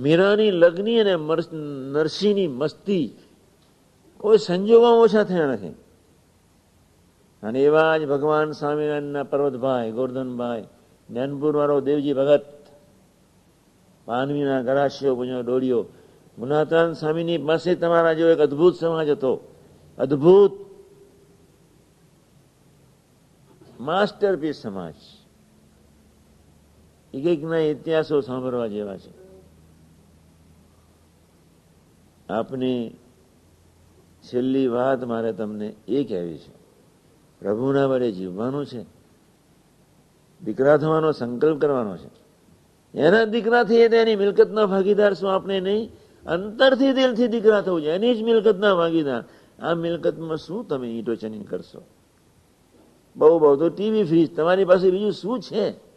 [0.00, 1.16] મીરાની લગ્ની અને
[1.92, 3.16] નરસિંહની મસ્તી
[4.16, 5.68] કોઈ સંજોગમાં ઓછા થયા નથી.
[7.42, 10.62] અને એવા જ ભગવાન સ્વામિનારાયણના પર્વતભાઈ, ગોરધનભાઈ
[11.10, 12.44] જ્ઞાનપુર વાળો દેવજી ભગત,
[14.08, 15.86] માનવીના ગરાશિયો પૂજો ડોળિયો.
[16.38, 19.54] ગુનાતાન સ્વામીની પાસે તમારા જેવો એક અદભુત સમાજ હતો.
[19.98, 20.52] અદભુત
[23.80, 24.94] માસ્ટરપીસ સમાજ.
[27.14, 29.29] એક એકના ઇતિહાસો સાંભળવા જેવા છે.
[32.30, 32.90] આપની
[34.22, 36.52] છેલ્લી વાત મારે તમને એ કહેવી છે.
[37.40, 38.82] પ્રભુના વડે જીવવાનું છે.
[40.44, 42.10] દીકરા થવાનો સંકલ્પ કરવાનો છે.
[42.98, 45.92] એના દીકરાથી એની મિલકતના ભાગીદાર શું આપણે નહીં?
[46.26, 47.90] અંતરથી દિલથી દીકરા થવું છે.
[47.90, 49.24] એની જ મિલકતના ભાગીદાર.
[49.62, 51.82] આ મિલકતમાં શું તમે ઈંટો ચની કરશો?
[53.16, 54.36] બહુ બહુ તો ટીવી ફ્રીજ.
[54.36, 55.89] તમારી પાસે બીજું શું છે?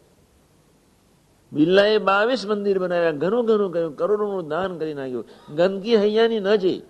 [1.54, 5.26] બિરલાએ બાવીસ મંદિર બનાવ્યા, ઘણું ઘણું કર્યું, કરોડોનું દાન કરી નાખ્યું.
[5.54, 6.82] ગંદકી હૈયાની ન જઈ,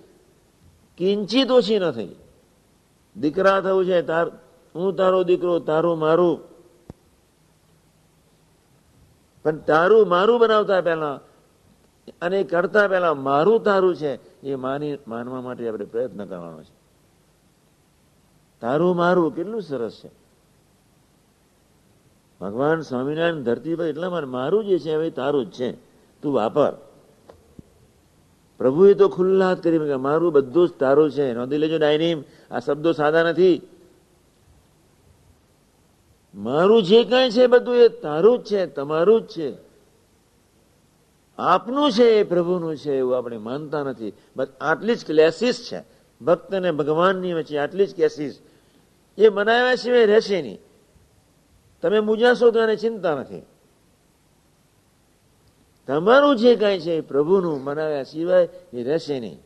[0.96, 2.08] કિંચિત ઓછી ન થઈ.
[3.16, 4.28] દીકરા થવું છે, તાર,
[4.74, 6.40] હું તારો દીકરો, તારું મારું.
[9.42, 11.20] પણ તારું મારું બનાવતા પહેલા
[12.22, 16.84] અને કરતા પહેલા મારું તારું છે, એ માની, માનવા માટે આપણે પ્રયત્ન કરવાનો છે.
[18.60, 20.23] તારું મારું કેટલું સરસ છે.
[22.40, 25.72] ભગવાન સ્વામિનારાયણ ધરતી પર એટલા માટે મારું જે છે હવે તારું જ છે.
[26.22, 26.72] તું વાપર.
[28.58, 31.32] પ્રભુએ તો ખુલ્લા હાથ કરી મારું બધું જ તારું છે.
[31.32, 33.60] નોંધી લેજો ડાયનીમ, આ શબ્દો સાદા નથી.
[36.34, 39.52] મારું જે કઈ છે બધું એ તારું જ છે, તમારું જ છે.
[41.38, 44.12] આપનું છે એ પ્રભુનું છે એવું આપણે માનતા નથી.
[44.36, 45.94] બસ આટલી જ ક્લેસીસ છે.
[46.24, 48.38] ભક્ત અને ભગવાનની વચ્ચે આટલી જ કેસીસ
[49.18, 50.58] એ બનાવ્યા સિવાય રહેશે નહીં.
[51.84, 53.42] તમે મૂજાશો તો એને ચિંતા નથી.
[55.86, 59.40] તમારું જે કઈ છે પ્રભુનું મનાવ્યા સિવાય એ રહેશે નહીં.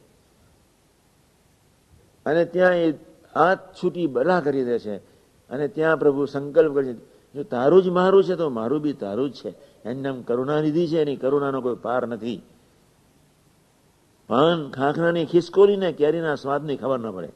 [2.27, 2.93] અને ત્યાં એ
[3.35, 4.97] હાથ છૂટી બલા કરી દે છે.
[5.51, 6.99] અને ત્યાં પ્રભુ સંકલ્પ કરે છે,
[7.35, 9.49] જો તારું જ મારું છે તો મારું બી તારું જ છે.
[9.85, 12.43] એનું નામ કરુણા નિધિ છે, એની કરુણાનો કોઈ પાર નથી.
[14.29, 17.29] પાન ખાખરાની ખિસકોલીને કેરીના સ્વાદની ખબર ન પડે.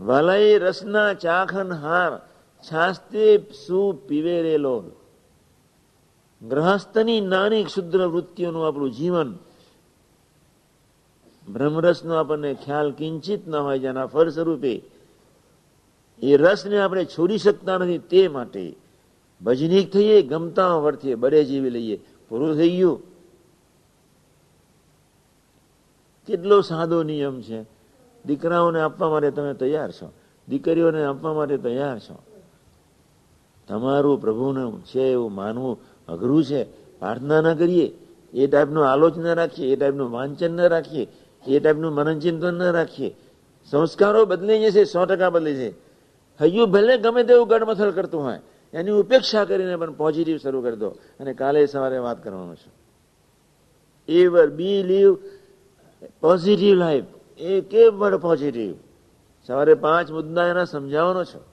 [0.00, 2.18] વલય રસના ચાખન હાર
[2.72, 4.84] છાસ્તે સુ પીવે રેલો
[6.48, 9.38] ગ્રહસ્થની નાની ક્ષુદ્ર વૃત્તિઓનું આપણું જીવન.
[11.48, 14.82] બ્રહ્મરસનો આપણને ખ્યાલ કિંચિત ન હોય જેના ફળ સ્વરૂપે
[16.22, 18.74] એ રસને આપણે છોડી શકતા નથી તે માટે
[19.42, 22.00] ભજનીક થઈએ, ગમતા વર્તીએ બડે જીવી લઈએ.
[22.28, 23.02] પૂરું થઈ ગયું.
[26.26, 27.79] કેટલો સાદો નિયમ છે.
[28.26, 30.12] દીકરાઓને આપવા માટે તમે તૈયાર છો.
[30.48, 32.22] દીકરીઓને આપવા માટે તૈયાર છો.
[33.68, 35.78] તમારું પ્રભુનું છે એવું માનવું
[36.08, 36.64] અઘરું છે.
[36.98, 37.98] પ્રાર્થના ના કરીએ.
[38.32, 39.72] એ ટાઈપનું આલોચના રાખીએ.
[39.72, 41.06] એ ટાઈપનું વાંચન ન રાખીએ.
[41.46, 43.16] એ ટાઈપનું મનનચિંતન ન રાખીએ.
[43.70, 45.70] સંસ્કારો બદલાઈ જશે, સો ટકા બદલે છે
[46.40, 48.40] હૈયું ભલે ગમે તેવું ગડમથલ કરતું હોય,
[48.72, 50.88] એની ઉપેક્ષા કરીને પણ પોઝિટિવ શરૂ કરી દો.
[50.88, 52.70] અને કાલે સવારે વાત કરવાનું છે.
[54.12, 55.14] Ever believe
[56.20, 57.04] positive life
[57.40, 58.74] એ કેમ વર્ડ પોઝિટિવ
[59.46, 61.44] સવારે પાંચ મુદ્દા એના સમજાવવાનો છો.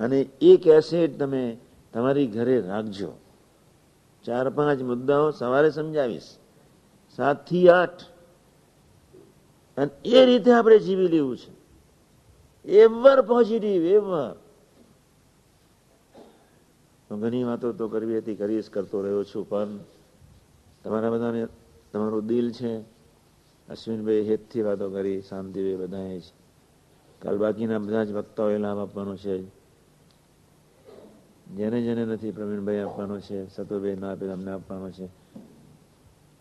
[0.00, 1.56] અને એક એસેટ તમે
[1.92, 3.12] તમારી ઘરે રાખજો.
[4.24, 6.22] ચાર પાંચ મુદ્દાઓ સવારે સમજાવીશ.
[7.16, 8.02] સાતથી આઠ.
[9.76, 11.56] અને એ રીતે આપણે જીવી લેવું છે.
[12.68, 14.45] એવર પોઝિટિવ એવર
[17.10, 19.78] ઘણી વાતો તો કરવી હતી કરીશ કરતો રહ્યો છું, પણ
[20.84, 21.46] તમારા બધાને
[21.92, 22.96] તમારું દિલ છે.
[23.68, 26.22] અશ્વિનભાઈ હેતથી વાતો કરી, શાંતિભાઈ બધાએ જ.
[27.18, 29.42] કાલ બાકીના બધા જ વક્તાઓએ લાભ આપવાનો છે.
[31.56, 35.06] જેને જેને નથી પ્રવીણભાઈ આપવાનો છે સતુભાઈ ના આપે અમને આપવાનો છે.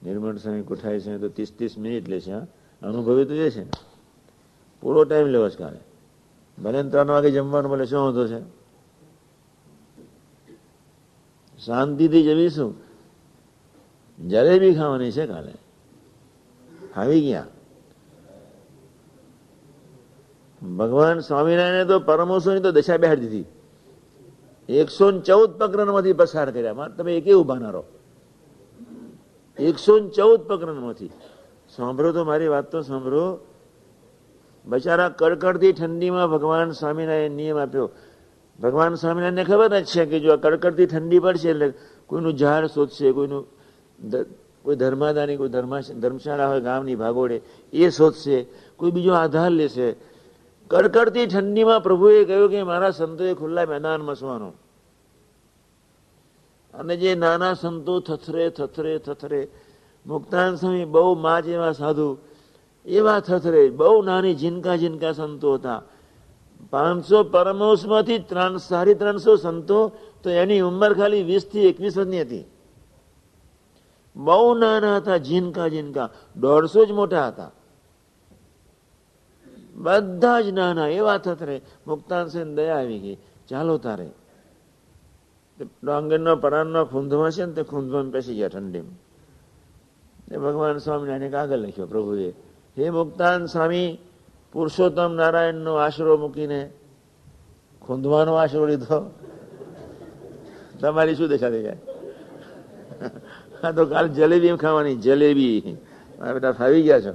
[0.04, 2.47] નિર્મળ સ્વામી કોઠાય છે, તો ત્રીસ ત્રીસ મિનિટ લેશે હા.
[2.82, 3.65] અનુભવી તો એ છે
[4.82, 5.80] પૂરો ટાઈમ લેવો છે કાલે.
[6.63, 8.64] ભલે ત્રણ વાગે જમવાનું, ભલે શું વાંધો છે.
[11.63, 12.76] શાંતિથી જમીશું.
[14.28, 15.54] જલેબી ખાવાની છે કાલે.
[16.96, 17.48] આવી ગયા.
[20.78, 23.46] ભગવાન સ્વામિનારાયણે તો પરમોસોની તો દશા બેહાડી દીધી.
[24.70, 26.74] એકસો ચૌદ પ્રકરણમાંથી પસાર કર્યા.
[26.74, 27.84] મારે તમે એકે ઊભા ના રહો?
[29.60, 31.10] એકસો ચૌદ પ્રકરણમાંથી
[31.76, 33.39] સાંભળો તો મારી વાત તો સાંભળો.
[34.65, 37.89] બચારા કડકડતી ઠંડીમાં ભગવાન સ્વામિનારાયણ નિયમ આપ્યો.
[38.60, 41.74] ભગવાન સ્વામિનારાયણને ખબર જ છે કે જો આ કડકડતી ઠંડી પડશે એટલે
[42.08, 43.46] કોઈનું ઝાડ શોધશે, કોઈનું
[44.63, 45.50] કોઈ ધર્માદાની, કોઈ
[46.00, 47.41] ધર્મશાળા હોય ગામની ભાગોળે,
[47.74, 49.96] એ શોધશે, કોઈ બીજો આધાર લેશે.
[50.68, 54.54] કડકડતી ઠંડીમાં પ્રભુએ કહ્યું કે મારા સંતોએ ખુલ્લા મેદાનમાં સુવાનો.
[56.74, 59.48] અને જે નાના સંતો થથરે થથરે થથરે,
[60.06, 62.18] મુક્તાન સ્વામી બહુ મા જેવા સાધુ,
[62.86, 65.84] એવા થથરે, બહુ નાની જીનકા ઝીનકા સંતો હતા.
[66.70, 69.91] પાંચસો પરમોશમાંથી ત્રણ સાડી ત્રણસો સંતો,
[70.24, 72.44] તો એની ઉંમર ખાલી વીસથી એકવીસ વર્ષની હતી.
[74.15, 77.52] બહુ નાના હતા જીનકા જીનકા દોઢસો જ મોટા હતા.
[79.76, 83.18] બધા જ નાના એવા થતરે મુક્તાન સેન દયા આવી ગઈ.
[83.50, 84.10] ચાલો તારે.
[85.84, 89.06] ડાંગરનો પરાણનો ખૂંધમાં છે ને, તે ખૂંધમાં બેસી ગયા ઠંડીમાં.
[90.38, 92.34] ભગવાન સ્વામિનારાયણ કાગળ લખ્યો, પ્રભુએ.
[92.78, 93.98] હે મુક્તાન સ્વામી
[94.56, 96.72] પુરુષોત્તમ નારાયણનો આશરો મૂકીને
[97.82, 99.12] ખૂંદવાનો આશરો લીધો.
[100.80, 101.78] તમારી શું દેખા દેખાય
[103.63, 105.78] હા તો કાલ જલેબી ખાવાની, જલેબી.
[106.34, 107.13] બેટા ફાવી ગયા છો.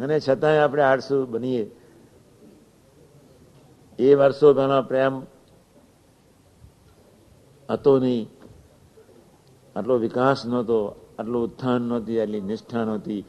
[0.00, 1.70] અને છતાંય આપણે આળસુ બનીએ.
[3.98, 5.22] એ વર્ષો પહેલા પ્રેમ
[7.70, 8.30] હતો નહીં.
[9.76, 13.24] આટલો વિકાસ નહોતો, આટલું ઉત્થાન નહોતી, આટલી નિષ્ઠા નહોતી.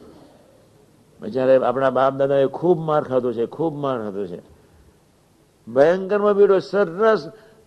[1.19, 4.39] જ્યારે આપણા બાપ દાદાએ ખૂબ માર ખાધો છે, ખૂબ માર ખાધો છે.
[5.67, 7.21] ભયંકરમાં બીડો સરસ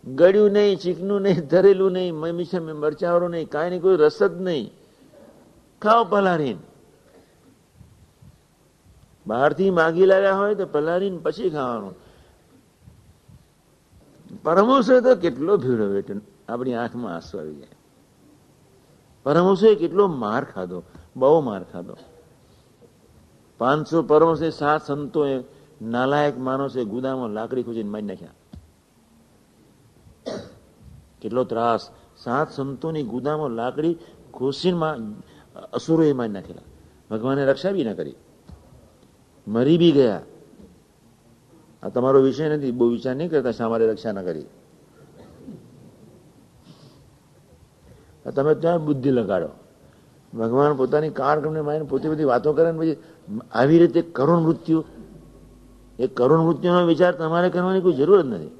[0.04, 4.66] ગળ્યું નહીં ચીકનું નહીં, ધરેલું નહીં મિશન મરચાવાળું નહીં, કાંઈ નહીં, કોઈ રસ જ નહીં.
[5.82, 6.62] ખાઓ પલારીને
[9.26, 11.94] બહારથી માગી લાવ્યા હોય તો પલારીને પછી ખાવાનું.
[14.44, 16.14] પરમહંસે તો કેટલો ભીડો બેઠો
[16.48, 17.76] આપણી આંખમાં આંસુ આવી જાય.
[19.26, 20.78] પરમહંસે કેટલો માર ખાધો,
[21.16, 21.96] બહુ માર ખાધો.
[23.58, 25.44] પાંચસો પરમહંસે સાત સંતોએ
[25.82, 28.28] નાલાયક માણસે ગુદામાં લાકડી ખોજીને મારી નાખ્યા.
[31.20, 31.90] કેટલો ત્રાસ.
[32.18, 33.96] સાત સંતોની ગુદામાં લાકડી
[34.34, 34.78] ખોસીને
[35.72, 36.62] અસુરોએ મારી નાખેલા.
[37.10, 38.14] ભગવાને રક્ષા બી ના કરી.
[39.48, 40.22] મરી બી ગયા.
[41.82, 44.44] આ તમારો વિષય નથી, બહુ વિચાર નહીં કરતા શા મારે રક્ષા ના કરી.
[48.34, 49.48] તમે ત્યાં બુદ્ધિ લગાડો?
[50.34, 52.96] ભગવાન પોતાની કાળક્રમને મારીને પોતે બધી વાતો કરે ને પછી
[53.52, 54.84] આવી રીતે કરુણ મૃત્યુ,
[55.98, 58.50] એ કરુણ મૃત્યુનો વિચાર તમારે કરવાની કોઈ જરૂર જ નથી.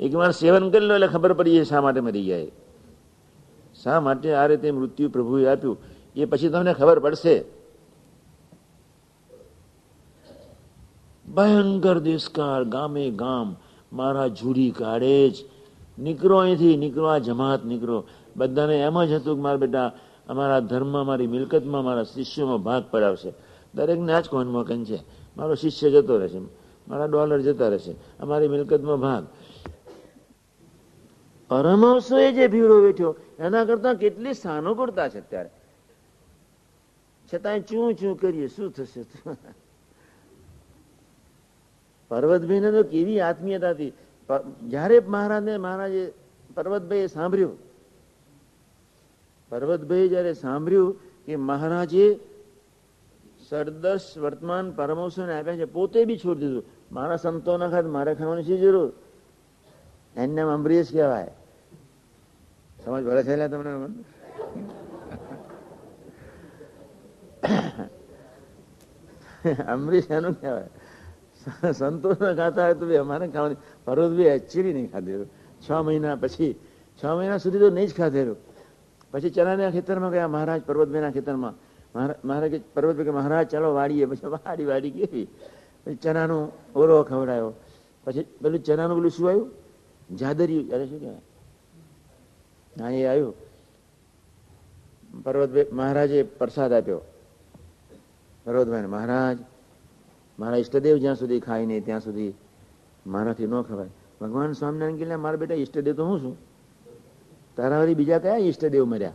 [0.00, 2.50] એક વાર સેવન કરી લો એટલે ખબર પડી જાય શા માટે મરી જાય.
[3.82, 5.78] શા માટે આ રીતે મૃત્યુ પ્રભુએ આપ્યું?
[6.16, 7.44] એ પછી તમને ખબર પડશે.
[11.34, 13.56] ભયંકર દેશકાળ ગામે ગામ,
[13.92, 15.34] મારા જુડી કાઢે જ.
[15.98, 18.04] નીકળો અહીંથી, નીકળો આ જમાત, નીકળો.
[18.36, 19.92] બધાને એમ જ હતું કે મારા બેટા,
[20.28, 23.32] અમારા ધર્મમાં, મારી મિલકતમાં, મારા શિષ્યોમાં ભાગ પડાવશે.
[23.74, 24.98] દરેકને આ જ કોન્મોકન છે?
[25.36, 26.38] મારો શિષ્ય જતો રહેશે.
[26.88, 27.92] મારા ડોલર જતા રહેશે.
[28.20, 29.26] અમારી મિલકતમાં ભાગ.
[31.48, 35.50] પરમહંસોએ જે ભીડો વેઠ્યો, એના કરતા કેટલી સાનુકૂળતા છે અત્યારે.
[37.34, 39.04] છતાંય ચું ચું કરીએ, શું થશે?
[42.08, 43.92] પર્વતભાઈને તો કેવી આત્મીયતા હતી.
[44.68, 46.12] જયારે મહારાજને મહારાજે
[46.54, 47.71] પર્વતભાઈએ સાંભળ્યું
[49.52, 50.90] પર્વતભાઈ જયારે સાંભળ્યું
[51.26, 52.06] કે મહારાજે
[53.48, 56.64] સરદસ વર્તમાન પરમોત્સવને આપ્યા છે, પોતે બી છોડી દીધું.
[56.96, 58.90] મારા સંતો ના ખાત મારે ખાવાની શી જરૂર?
[60.16, 61.32] એનું નામ અમરીશ કહેવાય.
[62.82, 63.72] સમજ ભલે છે તમને?
[69.74, 70.70] અમરીશ એનું કહેવાય.
[71.80, 73.60] સંતોષ ખાતા હોય તો બી અમારે ખાવાની.
[73.86, 75.28] પર્વતભાઈ એકચ્યુઅલી નહીં ખાધેલું.
[75.64, 76.52] છ મહિના પછી,
[76.98, 78.38] છ મહિના સુધી તો નહીં જ ખાધેલું.
[79.12, 81.54] પછી ચનાના ખેતરમાં ગયા, મહારાજ પર્વતભાઈના ખેતરમાં.
[82.24, 84.06] મહારાજ પર્વતભાઈ મહારાજ, ચાલો વાડીએ.
[84.06, 85.24] પછી વાડી વાડી કેવી?
[85.84, 87.52] પછી ચણાનો ઓરો ખવડાયો.
[88.04, 89.50] પછી પેલું ચનાનું પેલું શું આવ્યું?
[90.16, 90.70] જાદરિયું.
[90.70, 91.18] અરે શું કહેવાય?
[92.80, 93.34] હા, એ આવ્યું.
[95.22, 97.00] પર્વતભાઈ મહારાજે પ્રસાદ આપ્યો.
[98.44, 99.38] પર્વતભાઈ મહારાજ,
[100.38, 102.34] મારા ઈષ્ટદેવ જ્યાં સુધી ખાય નહીં, ત્યાં સુધી
[103.06, 103.88] મારાથી ન ખવાય.
[104.20, 106.51] ભગવાન સ્વામિનારાયણ કે મારા બેટા, ઈષ્ટદેવ તો હું છું.
[107.56, 109.12] તારા વળી બીજા કયા ઈષ્ટદેવ મર્યા?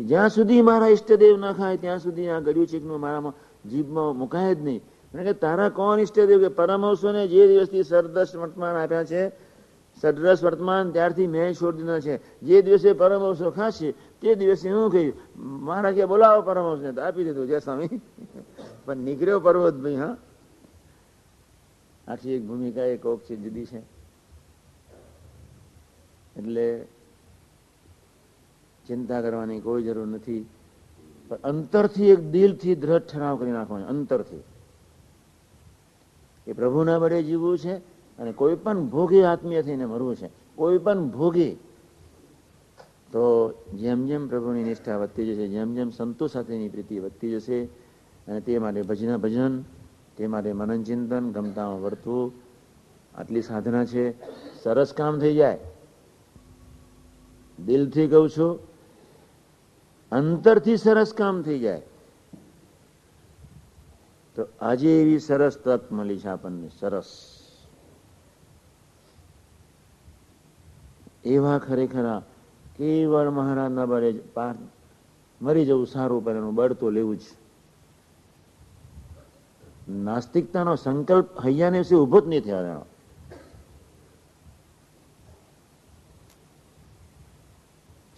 [0.00, 3.34] જ્યાં સુધી મારા ઈષ્ટદેવ ન ખાય, ત્યાં સુધી આ ગળ્યું ચીકનું મારામાં
[3.68, 4.80] જીભમાં મુકાય જ નહીં.
[5.12, 6.40] કે તારા કોણ ઈષ્ટદેવ?
[6.40, 9.28] કે પરમહંસોને જે દિવસથી સરદસ વર્તમાન આપ્યા છે,
[10.00, 12.40] સરદસ વર્તમાન ત્યારથી મેં છોડી દીધા છે.
[12.40, 15.14] જે દિવસે પરમહંસો ખાશે, તે દિવસે હું કહ્યું
[15.64, 17.46] મારા કે બોલાવો પરમહંસને, તો આપી દીધું.
[17.46, 17.88] જય સ્વામી.
[18.84, 20.16] પણ નીકળ્યો પર્વતભાઈ હા.
[22.08, 23.99] આખી એક ભૂમિકા એક કોક છે, જુદી છે.
[26.36, 26.86] એટલે
[28.86, 30.46] ચિંતા કરવાની કોઈ જરૂર નથી.
[31.28, 34.42] પણ અંતરથી એક દિલથી દ્રઢ ઠરાવ કરી નાખવાનો, અંતરથી.
[36.46, 37.74] એ પ્રભુના બળે જીવવું છે
[38.18, 41.58] અને કોઈ પણ ભોગી આત્મીય થઈને મરવું છે, કોઈ પણ ભોગી,
[43.12, 43.24] તો
[43.74, 47.64] જેમ જેમ પ્રભુની નિષ્ઠા વધતી જશે, જેમ જેમ સંતો સાથેની પ્રીતિ વધતી જશે,
[48.28, 49.62] અને તે માટે ભજન ભજન,
[50.16, 52.32] તે માટે મનન ચિંતન ગમતામાં વર્તવું,
[53.18, 54.14] આટલી સાધના છે,
[54.62, 55.58] સરસ કામ થઈ જાય.
[57.66, 58.58] દિલથી કહું છું,
[60.12, 61.82] અંતરથી સરસ કામ થઈ જાય.
[64.36, 67.10] તો આજે એવી સરસ તક મળી છે આપણને, સરસ.
[71.24, 72.22] એવા ખરેખર
[72.76, 74.10] કેવળ મહારાજના બળે
[75.42, 77.22] મરી જવું સારું, પણ એનું બળ તો લેવું જ.
[79.88, 82.84] નાસ્તિકતાનો સંકલ્પ હૈયાને ઊભો જ નહીં થયા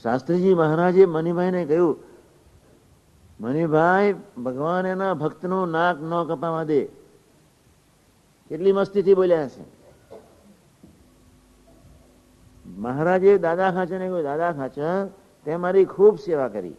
[0.03, 1.97] શાસ્ત્રીજી મહારાજે મનીભાઈને કહ્યું,
[3.41, 4.13] મનીભાઈ,
[4.45, 6.85] ભગવાન એના ભક્તનું નાક ન કપાવા દે.
[8.49, 9.65] કેટલી મસ્તીથી બોલ્યા છે
[12.67, 15.07] મહારાજે દાદા ખાચરને કહ્યું, દાદા ખાચર,
[15.45, 16.75] તે મારી ખૂબ સેવા કરી.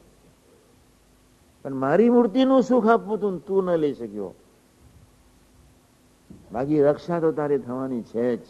[1.64, 4.36] પણ મારી મૂર્તિનું સુખ આપવું તું તું ન લઈ શક્યો.
[6.52, 8.42] બાકી રક્ષા તો તારે થવાની છે જ.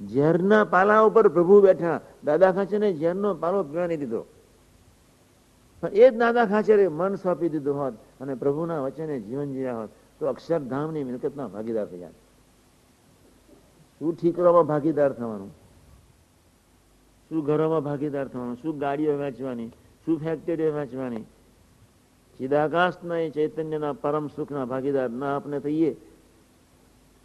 [0.00, 2.00] ઝેરના પાલા ઉપર પ્રભુ બેઠા.
[2.24, 4.22] દાદા ખાચરે ઝેરનો પાલો પીવા નહીં દીધો.
[5.82, 9.90] પણ એ જ દાદા ખાચરે મન સોંપી દીધું હોત અને પ્રભુના વચને જીવન જીવ્યા હોત,
[10.18, 12.12] તો અક્ષરધામની મિલકતના ભાગીદાર થઈ જાય
[14.00, 15.50] શું ઠીકરોમાં ભાગીદાર થવાનું?
[17.30, 18.56] શું ઘરોમાં ભાગીદાર થવાનું?
[18.56, 19.70] શું ગાડીઓ વેચવાની?
[20.04, 21.24] શું ફેક્ટરીઓ વેચવાની?
[22.38, 25.96] ચિદાકાશના ચૈતન્યના પરમ સુખના ભાગીદાર ના આપણે થઈએ.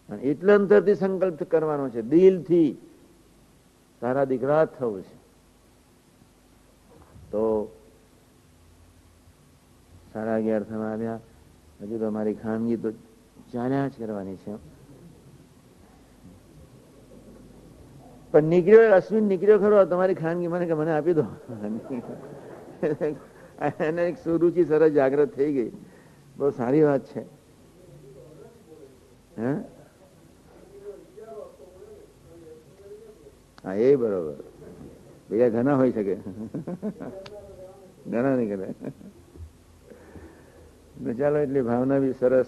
[0.09, 2.01] અને એટલે અંતરથી સંકલ્પ કરવાનો છે.
[2.01, 2.77] દિલથી
[4.01, 5.17] તારા દીકરા થવું છે.
[7.31, 7.43] તો
[10.13, 11.19] સાડા અગિયાર થવા આવ્યા.
[11.81, 12.91] હજુ તો મારી ખાનગી તો
[13.53, 14.53] ચાલ્યા જ કરવાની છે.
[18.31, 21.25] પણ નીકળ્યો, અશ્વિન નીકળ્યો ખરો તમારી ખાનગી મને કે મને આપી દો.
[23.79, 25.71] એને એક સુરુચિ સરસ જાગ્રત થઈ ગઈ.
[26.37, 27.21] બહુ સારી વાત છે.
[29.37, 29.51] હે?
[33.63, 34.33] હા, એ બરોબર.
[35.29, 36.15] બીજા ઘણા હોઈ શકે.
[38.07, 38.73] ઘણા નહીં કરે.
[41.13, 42.45] ચાલો, એટલી ભાવના બી સરસ.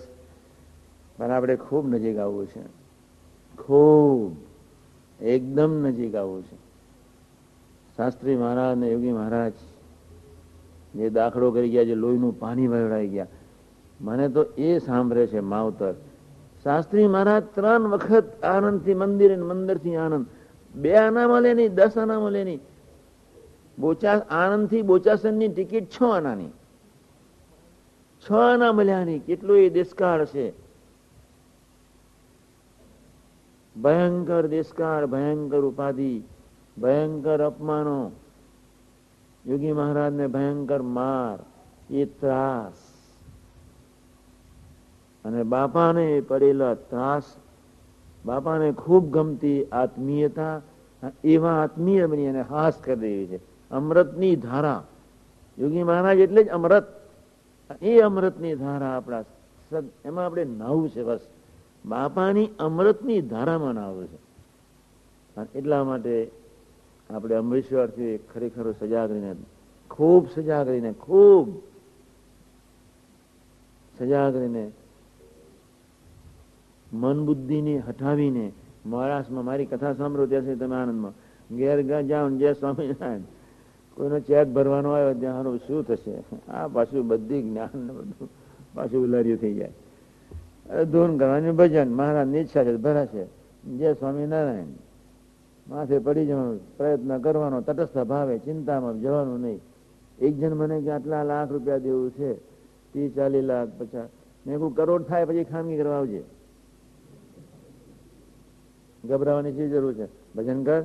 [1.18, 2.62] પણ આપણે ખૂબ નજીક આવવું છે.
[3.58, 4.36] ખૂબ.
[5.24, 6.56] એકદમ નજીક આવવું છે.
[7.96, 9.54] શાસ્ત્રી મહારાજ ને યોગી મહારાજ
[10.96, 13.28] જે દાખલો કરી ગયા, જે લોહીનું પાણી વહેવડાઈ ગયા.
[14.02, 15.94] મને તો એ સાંભળે છે માવતર.
[16.64, 20.26] શાસ્ત્રી મહારાજ ત્રણ વખત આનંદથી મંદિર મંદિરથી આનંદ.
[20.76, 22.62] બે આના મળે નહીં દસ આના મળે નહીં
[23.80, 26.50] બોચા આનંદથી બોચાસનની ટિકિટ છ આનાની.
[28.24, 30.64] છ આના મળ્યા નહીં કેટલો એ દેશકાળ છે?
[33.82, 36.24] ભયંકર દેશકાળ, ભયંકર ઉપાધિ,
[36.82, 38.12] ભયંકર અપમાનો.
[39.46, 41.46] યોગી મહારાજને ભયંકર માર,
[41.94, 42.94] એ ત્રાસ.
[45.26, 47.24] અને બાપાને પડેલા ત્રાસ
[48.26, 50.62] બાપાને ખૂબ ગમતી આત્મીયતા
[51.24, 53.40] એવા આત્મીય બની અને હાસ કરી દેવી છે.
[53.72, 54.84] અમૃતની ધારા.
[55.58, 56.86] યોગી મહારાજ એટલે જ અમૃત.
[57.82, 59.24] એ અમૃતની ધારા આપણા
[60.06, 61.20] એમાં આપણે નાવું છે બસ.
[61.86, 64.20] બાપાની અમૃતની ધારામાં નાવું છે.
[65.56, 66.32] એટલા માટે
[67.10, 69.36] આપણે અમરેશ્વરથી ખરેખર સજાગ રહીને,
[69.92, 71.50] ખૂબ સજાગ રહીને, ખૂબ
[73.98, 74.72] સજાગ રહીને
[76.94, 78.52] મન બુદ્ધિને હટાવીને
[78.86, 81.12] મહારાષ્ટ્રમાં મારી કથા સાંભળો ત્યાં તમે આનંદમાં.
[81.56, 83.20] ઘેર જાઓ જય સ્વામિનારાયણ.
[83.96, 86.24] કોઈનો ચેક ભરવાનો આવ્યો ત્યાં શું થશે?
[86.52, 88.30] આ પાછું બધી જ્ઞાન બધું
[88.74, 90.86] પાછું ઉલાર્યું થઈ જાય.
[90.86, 93.26] ધૂન કરવાની ભજન, મહારાજની ઈચ્છા છે, ભરાશે.
[93.78, 94.66] જય સ્વામિનારાયણ.
[95.68, 99.60] માથે પડી જવાનું, પ્રયત્ન કરવાનો, તટસ્થ ભાવે, ચિંતામાં જવાનું નહીં.
[100.20, 102.34] એક જણ મને કે આટલા લાખ રૂપિયા દેવું છે,
[102.92, 104.10] ત્રીસ ચાલીસ લાખ પચાસ.
[104.48, 106.24] મેં કહું કરોડ થાય પછી ખાનગી કરવા આવજે.
[109.08, 110.08] ગભરાવાની શી જરૂર છે?
[110.36, 110.82] ભજન કર.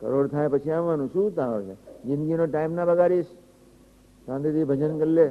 [0.00, 1.12] કરોડ થાય પછી આવવાનું.
[1.12, 2.02] શું ઉતાવળ છે?
[2.02, 3.26] જિંદગીનો ટાઈમ ના બગાડીશ.
[4.26, 5.30] શાંતિથી ભજન કરી લે.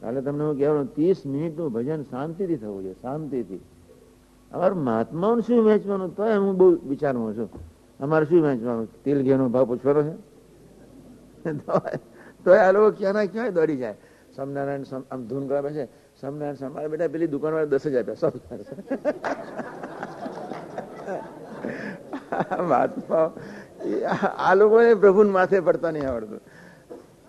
[0.00, 3.60] કાલે તમને હું કહેવાનું, ત્રીસ મિનિટનું ભજન શાંતિથી થવું છે, શાંતિથી.
[4.52, 7.48] અમારે મહાત્માઓને શું વેચવાનું તો હું બહુ વિચારવું છું.
[8.00, 10.14] અમારે શું વેચવાનું તેલ ઘેનો ભાવ પૂછવાનો છે?
[12.44, 13.94] તો આ લોકો ક્યાંના ક્યાંય દોડી જાય.
[14.34, 16.07] સ્વામિનારાયણ આમ ધૂન કરવા છે.
[16.20, 18.32] સ્વામિનારાયણ મારા બેટા, પેલી દુકાન વાળા દસ જ આપ્યા.
[22.62, 23.32] મહાત્મા
[24.36, 26.40] આ લોકોને પ્રભુને માથે પડતા નહીં આવડતું.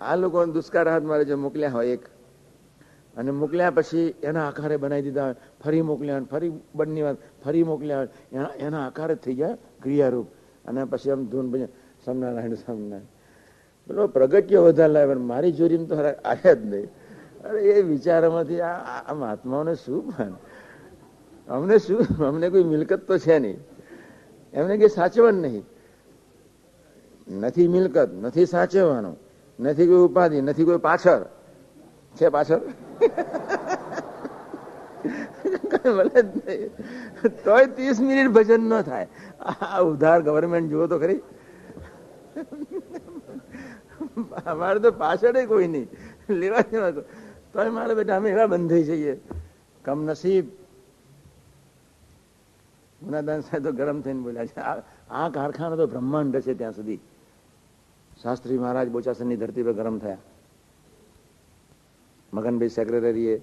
[0.01, 2.05] આ લોકો દુષ્કાળ હાથ મારે જો મોકલ્યા હોય એક.
[3.17, 5.35] અને મોકલ્યા પછી એના આકારે બનાવી દીધા હોય.
[5.63, 7.17] ફરી મોકલ્યા ફરી બંને વાત.
[7.45, 10.27] ફરી મોકલ્યા એના એના આકારે થઈ ગયા ક્રિયારૂપ.
[10.65, 11.67] અને પછી આમ ધૂન પછી
[12.05, 13.05] સમનારાયણ સમનારાયણ.
[13.87, 16.87] પેલો પ્રગટ્ય વધારે લાવે મારી જોરીમ તો આવ્યા જ નહીં.
[17.45, 20.35] અરે, એ વિચારોમાંથી આ મહાત્માઓને શું ભાન
[21.47, 23.57] અમને શું, અમને કોઈ મિલકત તો છે નહીં.
[24.53, 25.65] એમને કે સાચવવાનું નહીં.
[27.39, 29.17] નથી મિલકત, નથી સાચવવાનું,
[29.59, 31.25] નથી કોઈ ઉપાધિ, નથી કોઈ પાછળ.
[32.21, 32.59] છે પાછળ?
[37.27, 39.07] તોય ત્રીસ મિનિટ ભજન ન થાય.
[39.61, 41.21] આ ઉધાર ગવર્મેન્ટ જુઓ તો ખરી.
[44.45, 45.87] અમારે તો પાછળ કોઈ નહીં.
[46.29, 46.91] લેવા દેવા
[47.53, 49.21] તોય મારે બેટા અમે એવા બંધાઈ જઈએ.
[49.85, 50.45] કમનસીબ.
[53.03, 54.59] ગુનાદાન સાહેબ તો ગરમ થઈને બોલ્યા છે.
[55.09, 56.99] આ કારખાના તો બ્રહ્માંડ છે ત્યાં સુધી.
[58.21, 60.17] શાસ્ત્રી મહારાજ બોચાસનની ધરતી પર ગરમ થયા.
[62.33, 63.41] મગનભાઈ સેક્રેટરીએ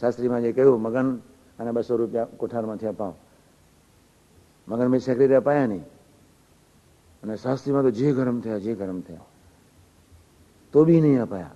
[0.00, 1.16] શાસ્ત્રીમાં જે કહ્યું, મગન
[1.58, 3.14] અને બસો રૂપિયા કોઠારમાંથી અપાવ.
[4.68, 5.82] મગનભાઈ સેક્રેટરી અપાયા નહીં.
[7.22, 9.20] અને શાસ્ત્રીમાં તો જે ગરમ થયા, જે ગરમ થયા.
[10.72, 11.50] તો બી નહીં અપાયા.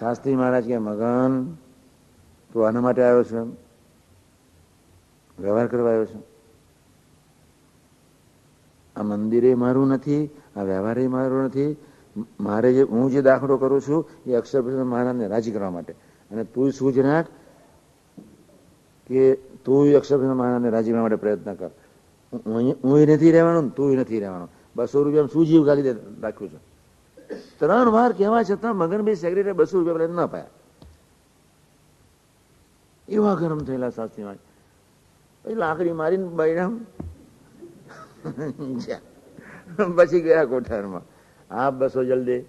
[0.00, 1.54] શાસ્ત્રી મહારાજ કે, મગન,
[2.52, 3.38] તું આના માટે આવ્યો છે
[5.38, 6.22] વ્યવહાર કરવા આવ્યો છું
[8.96, 11.76] આ મંદિરે મારું નથી, આ વ્યવહારે મારો નથી.
[12.40, 15.92] મારે જે, હું જે દાખલો કરું છું, એ અક્ષર મહારાજને રાજી કરવા માટે.
[16.30, 17.26] અને તું સૂજ રાખ
[19.06, 21.70] કે તું અક્ષર મહારાજને રાજી કરવા માટે પ્રયત્ન કર.
[22.84, 24.48] હું નથી રહેવાનું તું નથી રહેવાનું.
[24.76, 25.90] બસો રૂપિયા શું જીવ ગાલી
[26.20, 26.69] રાખ્યું છે.
[27.60, 30.54] ત્રણ વાર કહેવા છતાં મગનભાઈ સેક્રેટરી બસો રૂપિયા ન પાયા.
[33.08, 34.38] એવા ગરમ થયેલા શાસ્ત્રીમાં
[35.44, 36.72] પછી લાકડી મારીને બૈરામ.
[39.96, 41.04] પછી ગયા કોઠારમાં.
[41.50, 42.42] આ બસો જલ્દી.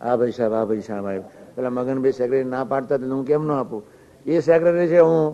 [0.00, 1.24] આ ભાઈ સાહેબ, આ ભાઈ સાહેબ આવ્યો.
[1.54, 3.82] પેલા મગનભાઈ સેક્રેટરી ના પાડતા હું કેમ ન આપું?
[4.26, 5.26] એ સેક્રેટરી છે હું.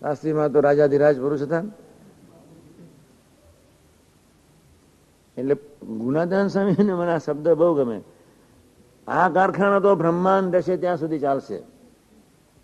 [0.00, 1.64] શાસ્ત્રીમાં તો રાજાધિરાજ પુરુષ હતા
[5.38, 8.00] એટલે ગુણાદાન સ્વામીને મને આ શબ્દ બહુ ગમે.
[9.06, 11.62] આ કારખાના તો બ્રહ્માંડ હશે, ત્યાં સુધી ચાલશે.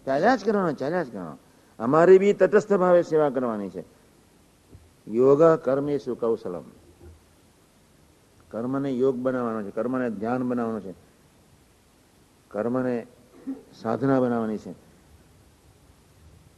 [0.06, 1.38] ચાલ્યા જ કરવાનો, ચાલ્યા જ કરવાનો.
[1.78, 3.84] અમારી બી તટસ્થ ભાવે સેવા કરવાની છે.
[5.08, 6.64] યોગ કર્મેશુ કૌશલમ.
[8.50, 10.94] કર્મને યોગ બનાવવાનો છે, કર્મને ધ્યાન બનાવવાનું છે.
[12.48, 13.06] કર્મને
[13.82, 14.74] સાધના બનાવવાની છે.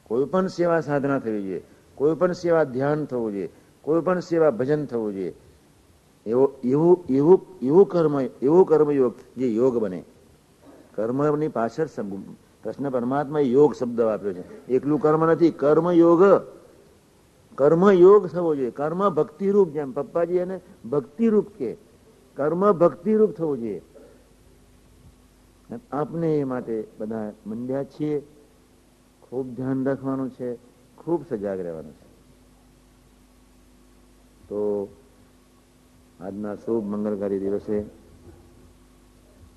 [0.05, 1.63] કોઈ પણ સેવા સાધના થવી જોઈએ,
[1.95, 3.49] કોઈ પણ સેવા ધ્યાન થવું જોઈએ,
[3.83, 5.35] કોઈ પણ સેવા ભજન થવું જોઈએ.
[6.27, 10.05] એવો, એવું એવું એવું કર્મ, એવો કર્મયોગ જે યોગ બને.
[10.95, 11.87] કર્મની પાછળ
[12.65, 14.67] કૃષ્ણ પરમાત્મા યોગ શબ્દ આપ્યો છે.
[14.67, 16.23] એકલું કર્મ નથી કર્મ યોગ
[17.55, 17.93] કર્મ
[18.27, 18.71] થવો જોઈએ.
[18.71, 20.61] કર્મ ભક્તિરૂપ જેમ પપ્પાજી એને
[20.91, 21.77] ભક્તિરૂપ કે,
[22.37, 23.83] કર્મ ભક્તિરૂપ થવું જોઈએ.
[25.93, 28.27] આપને એ માટે બધા મંડ્યા છીએ.
[29.23, 30.57] ખૂબ ધ્યાન રાખવાનું છે.
[30.99, 32.07] ખૂબ સજાગ રહેવાનું છે.
[34.49, 34.89] તો
[36.21, 37.77] આજના શુભ મંગળકારી દિવસે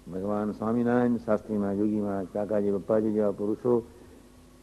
[0.08, 3.74] ભગવાન સ્વામિનારાયણ શાસ્ત્રીમાં, યોગીમાં, કાકાજી બપ્પાજી જેવા પુરુષો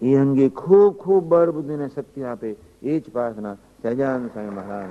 [0.01, 2.51] એ અંગે ખૂબ ખૂબ બળ બુદ્ધિને શક્તિ આપે
[2.85, 4.91] એ જ પ્રાર્થના સજાન સ્વામી મહારાજ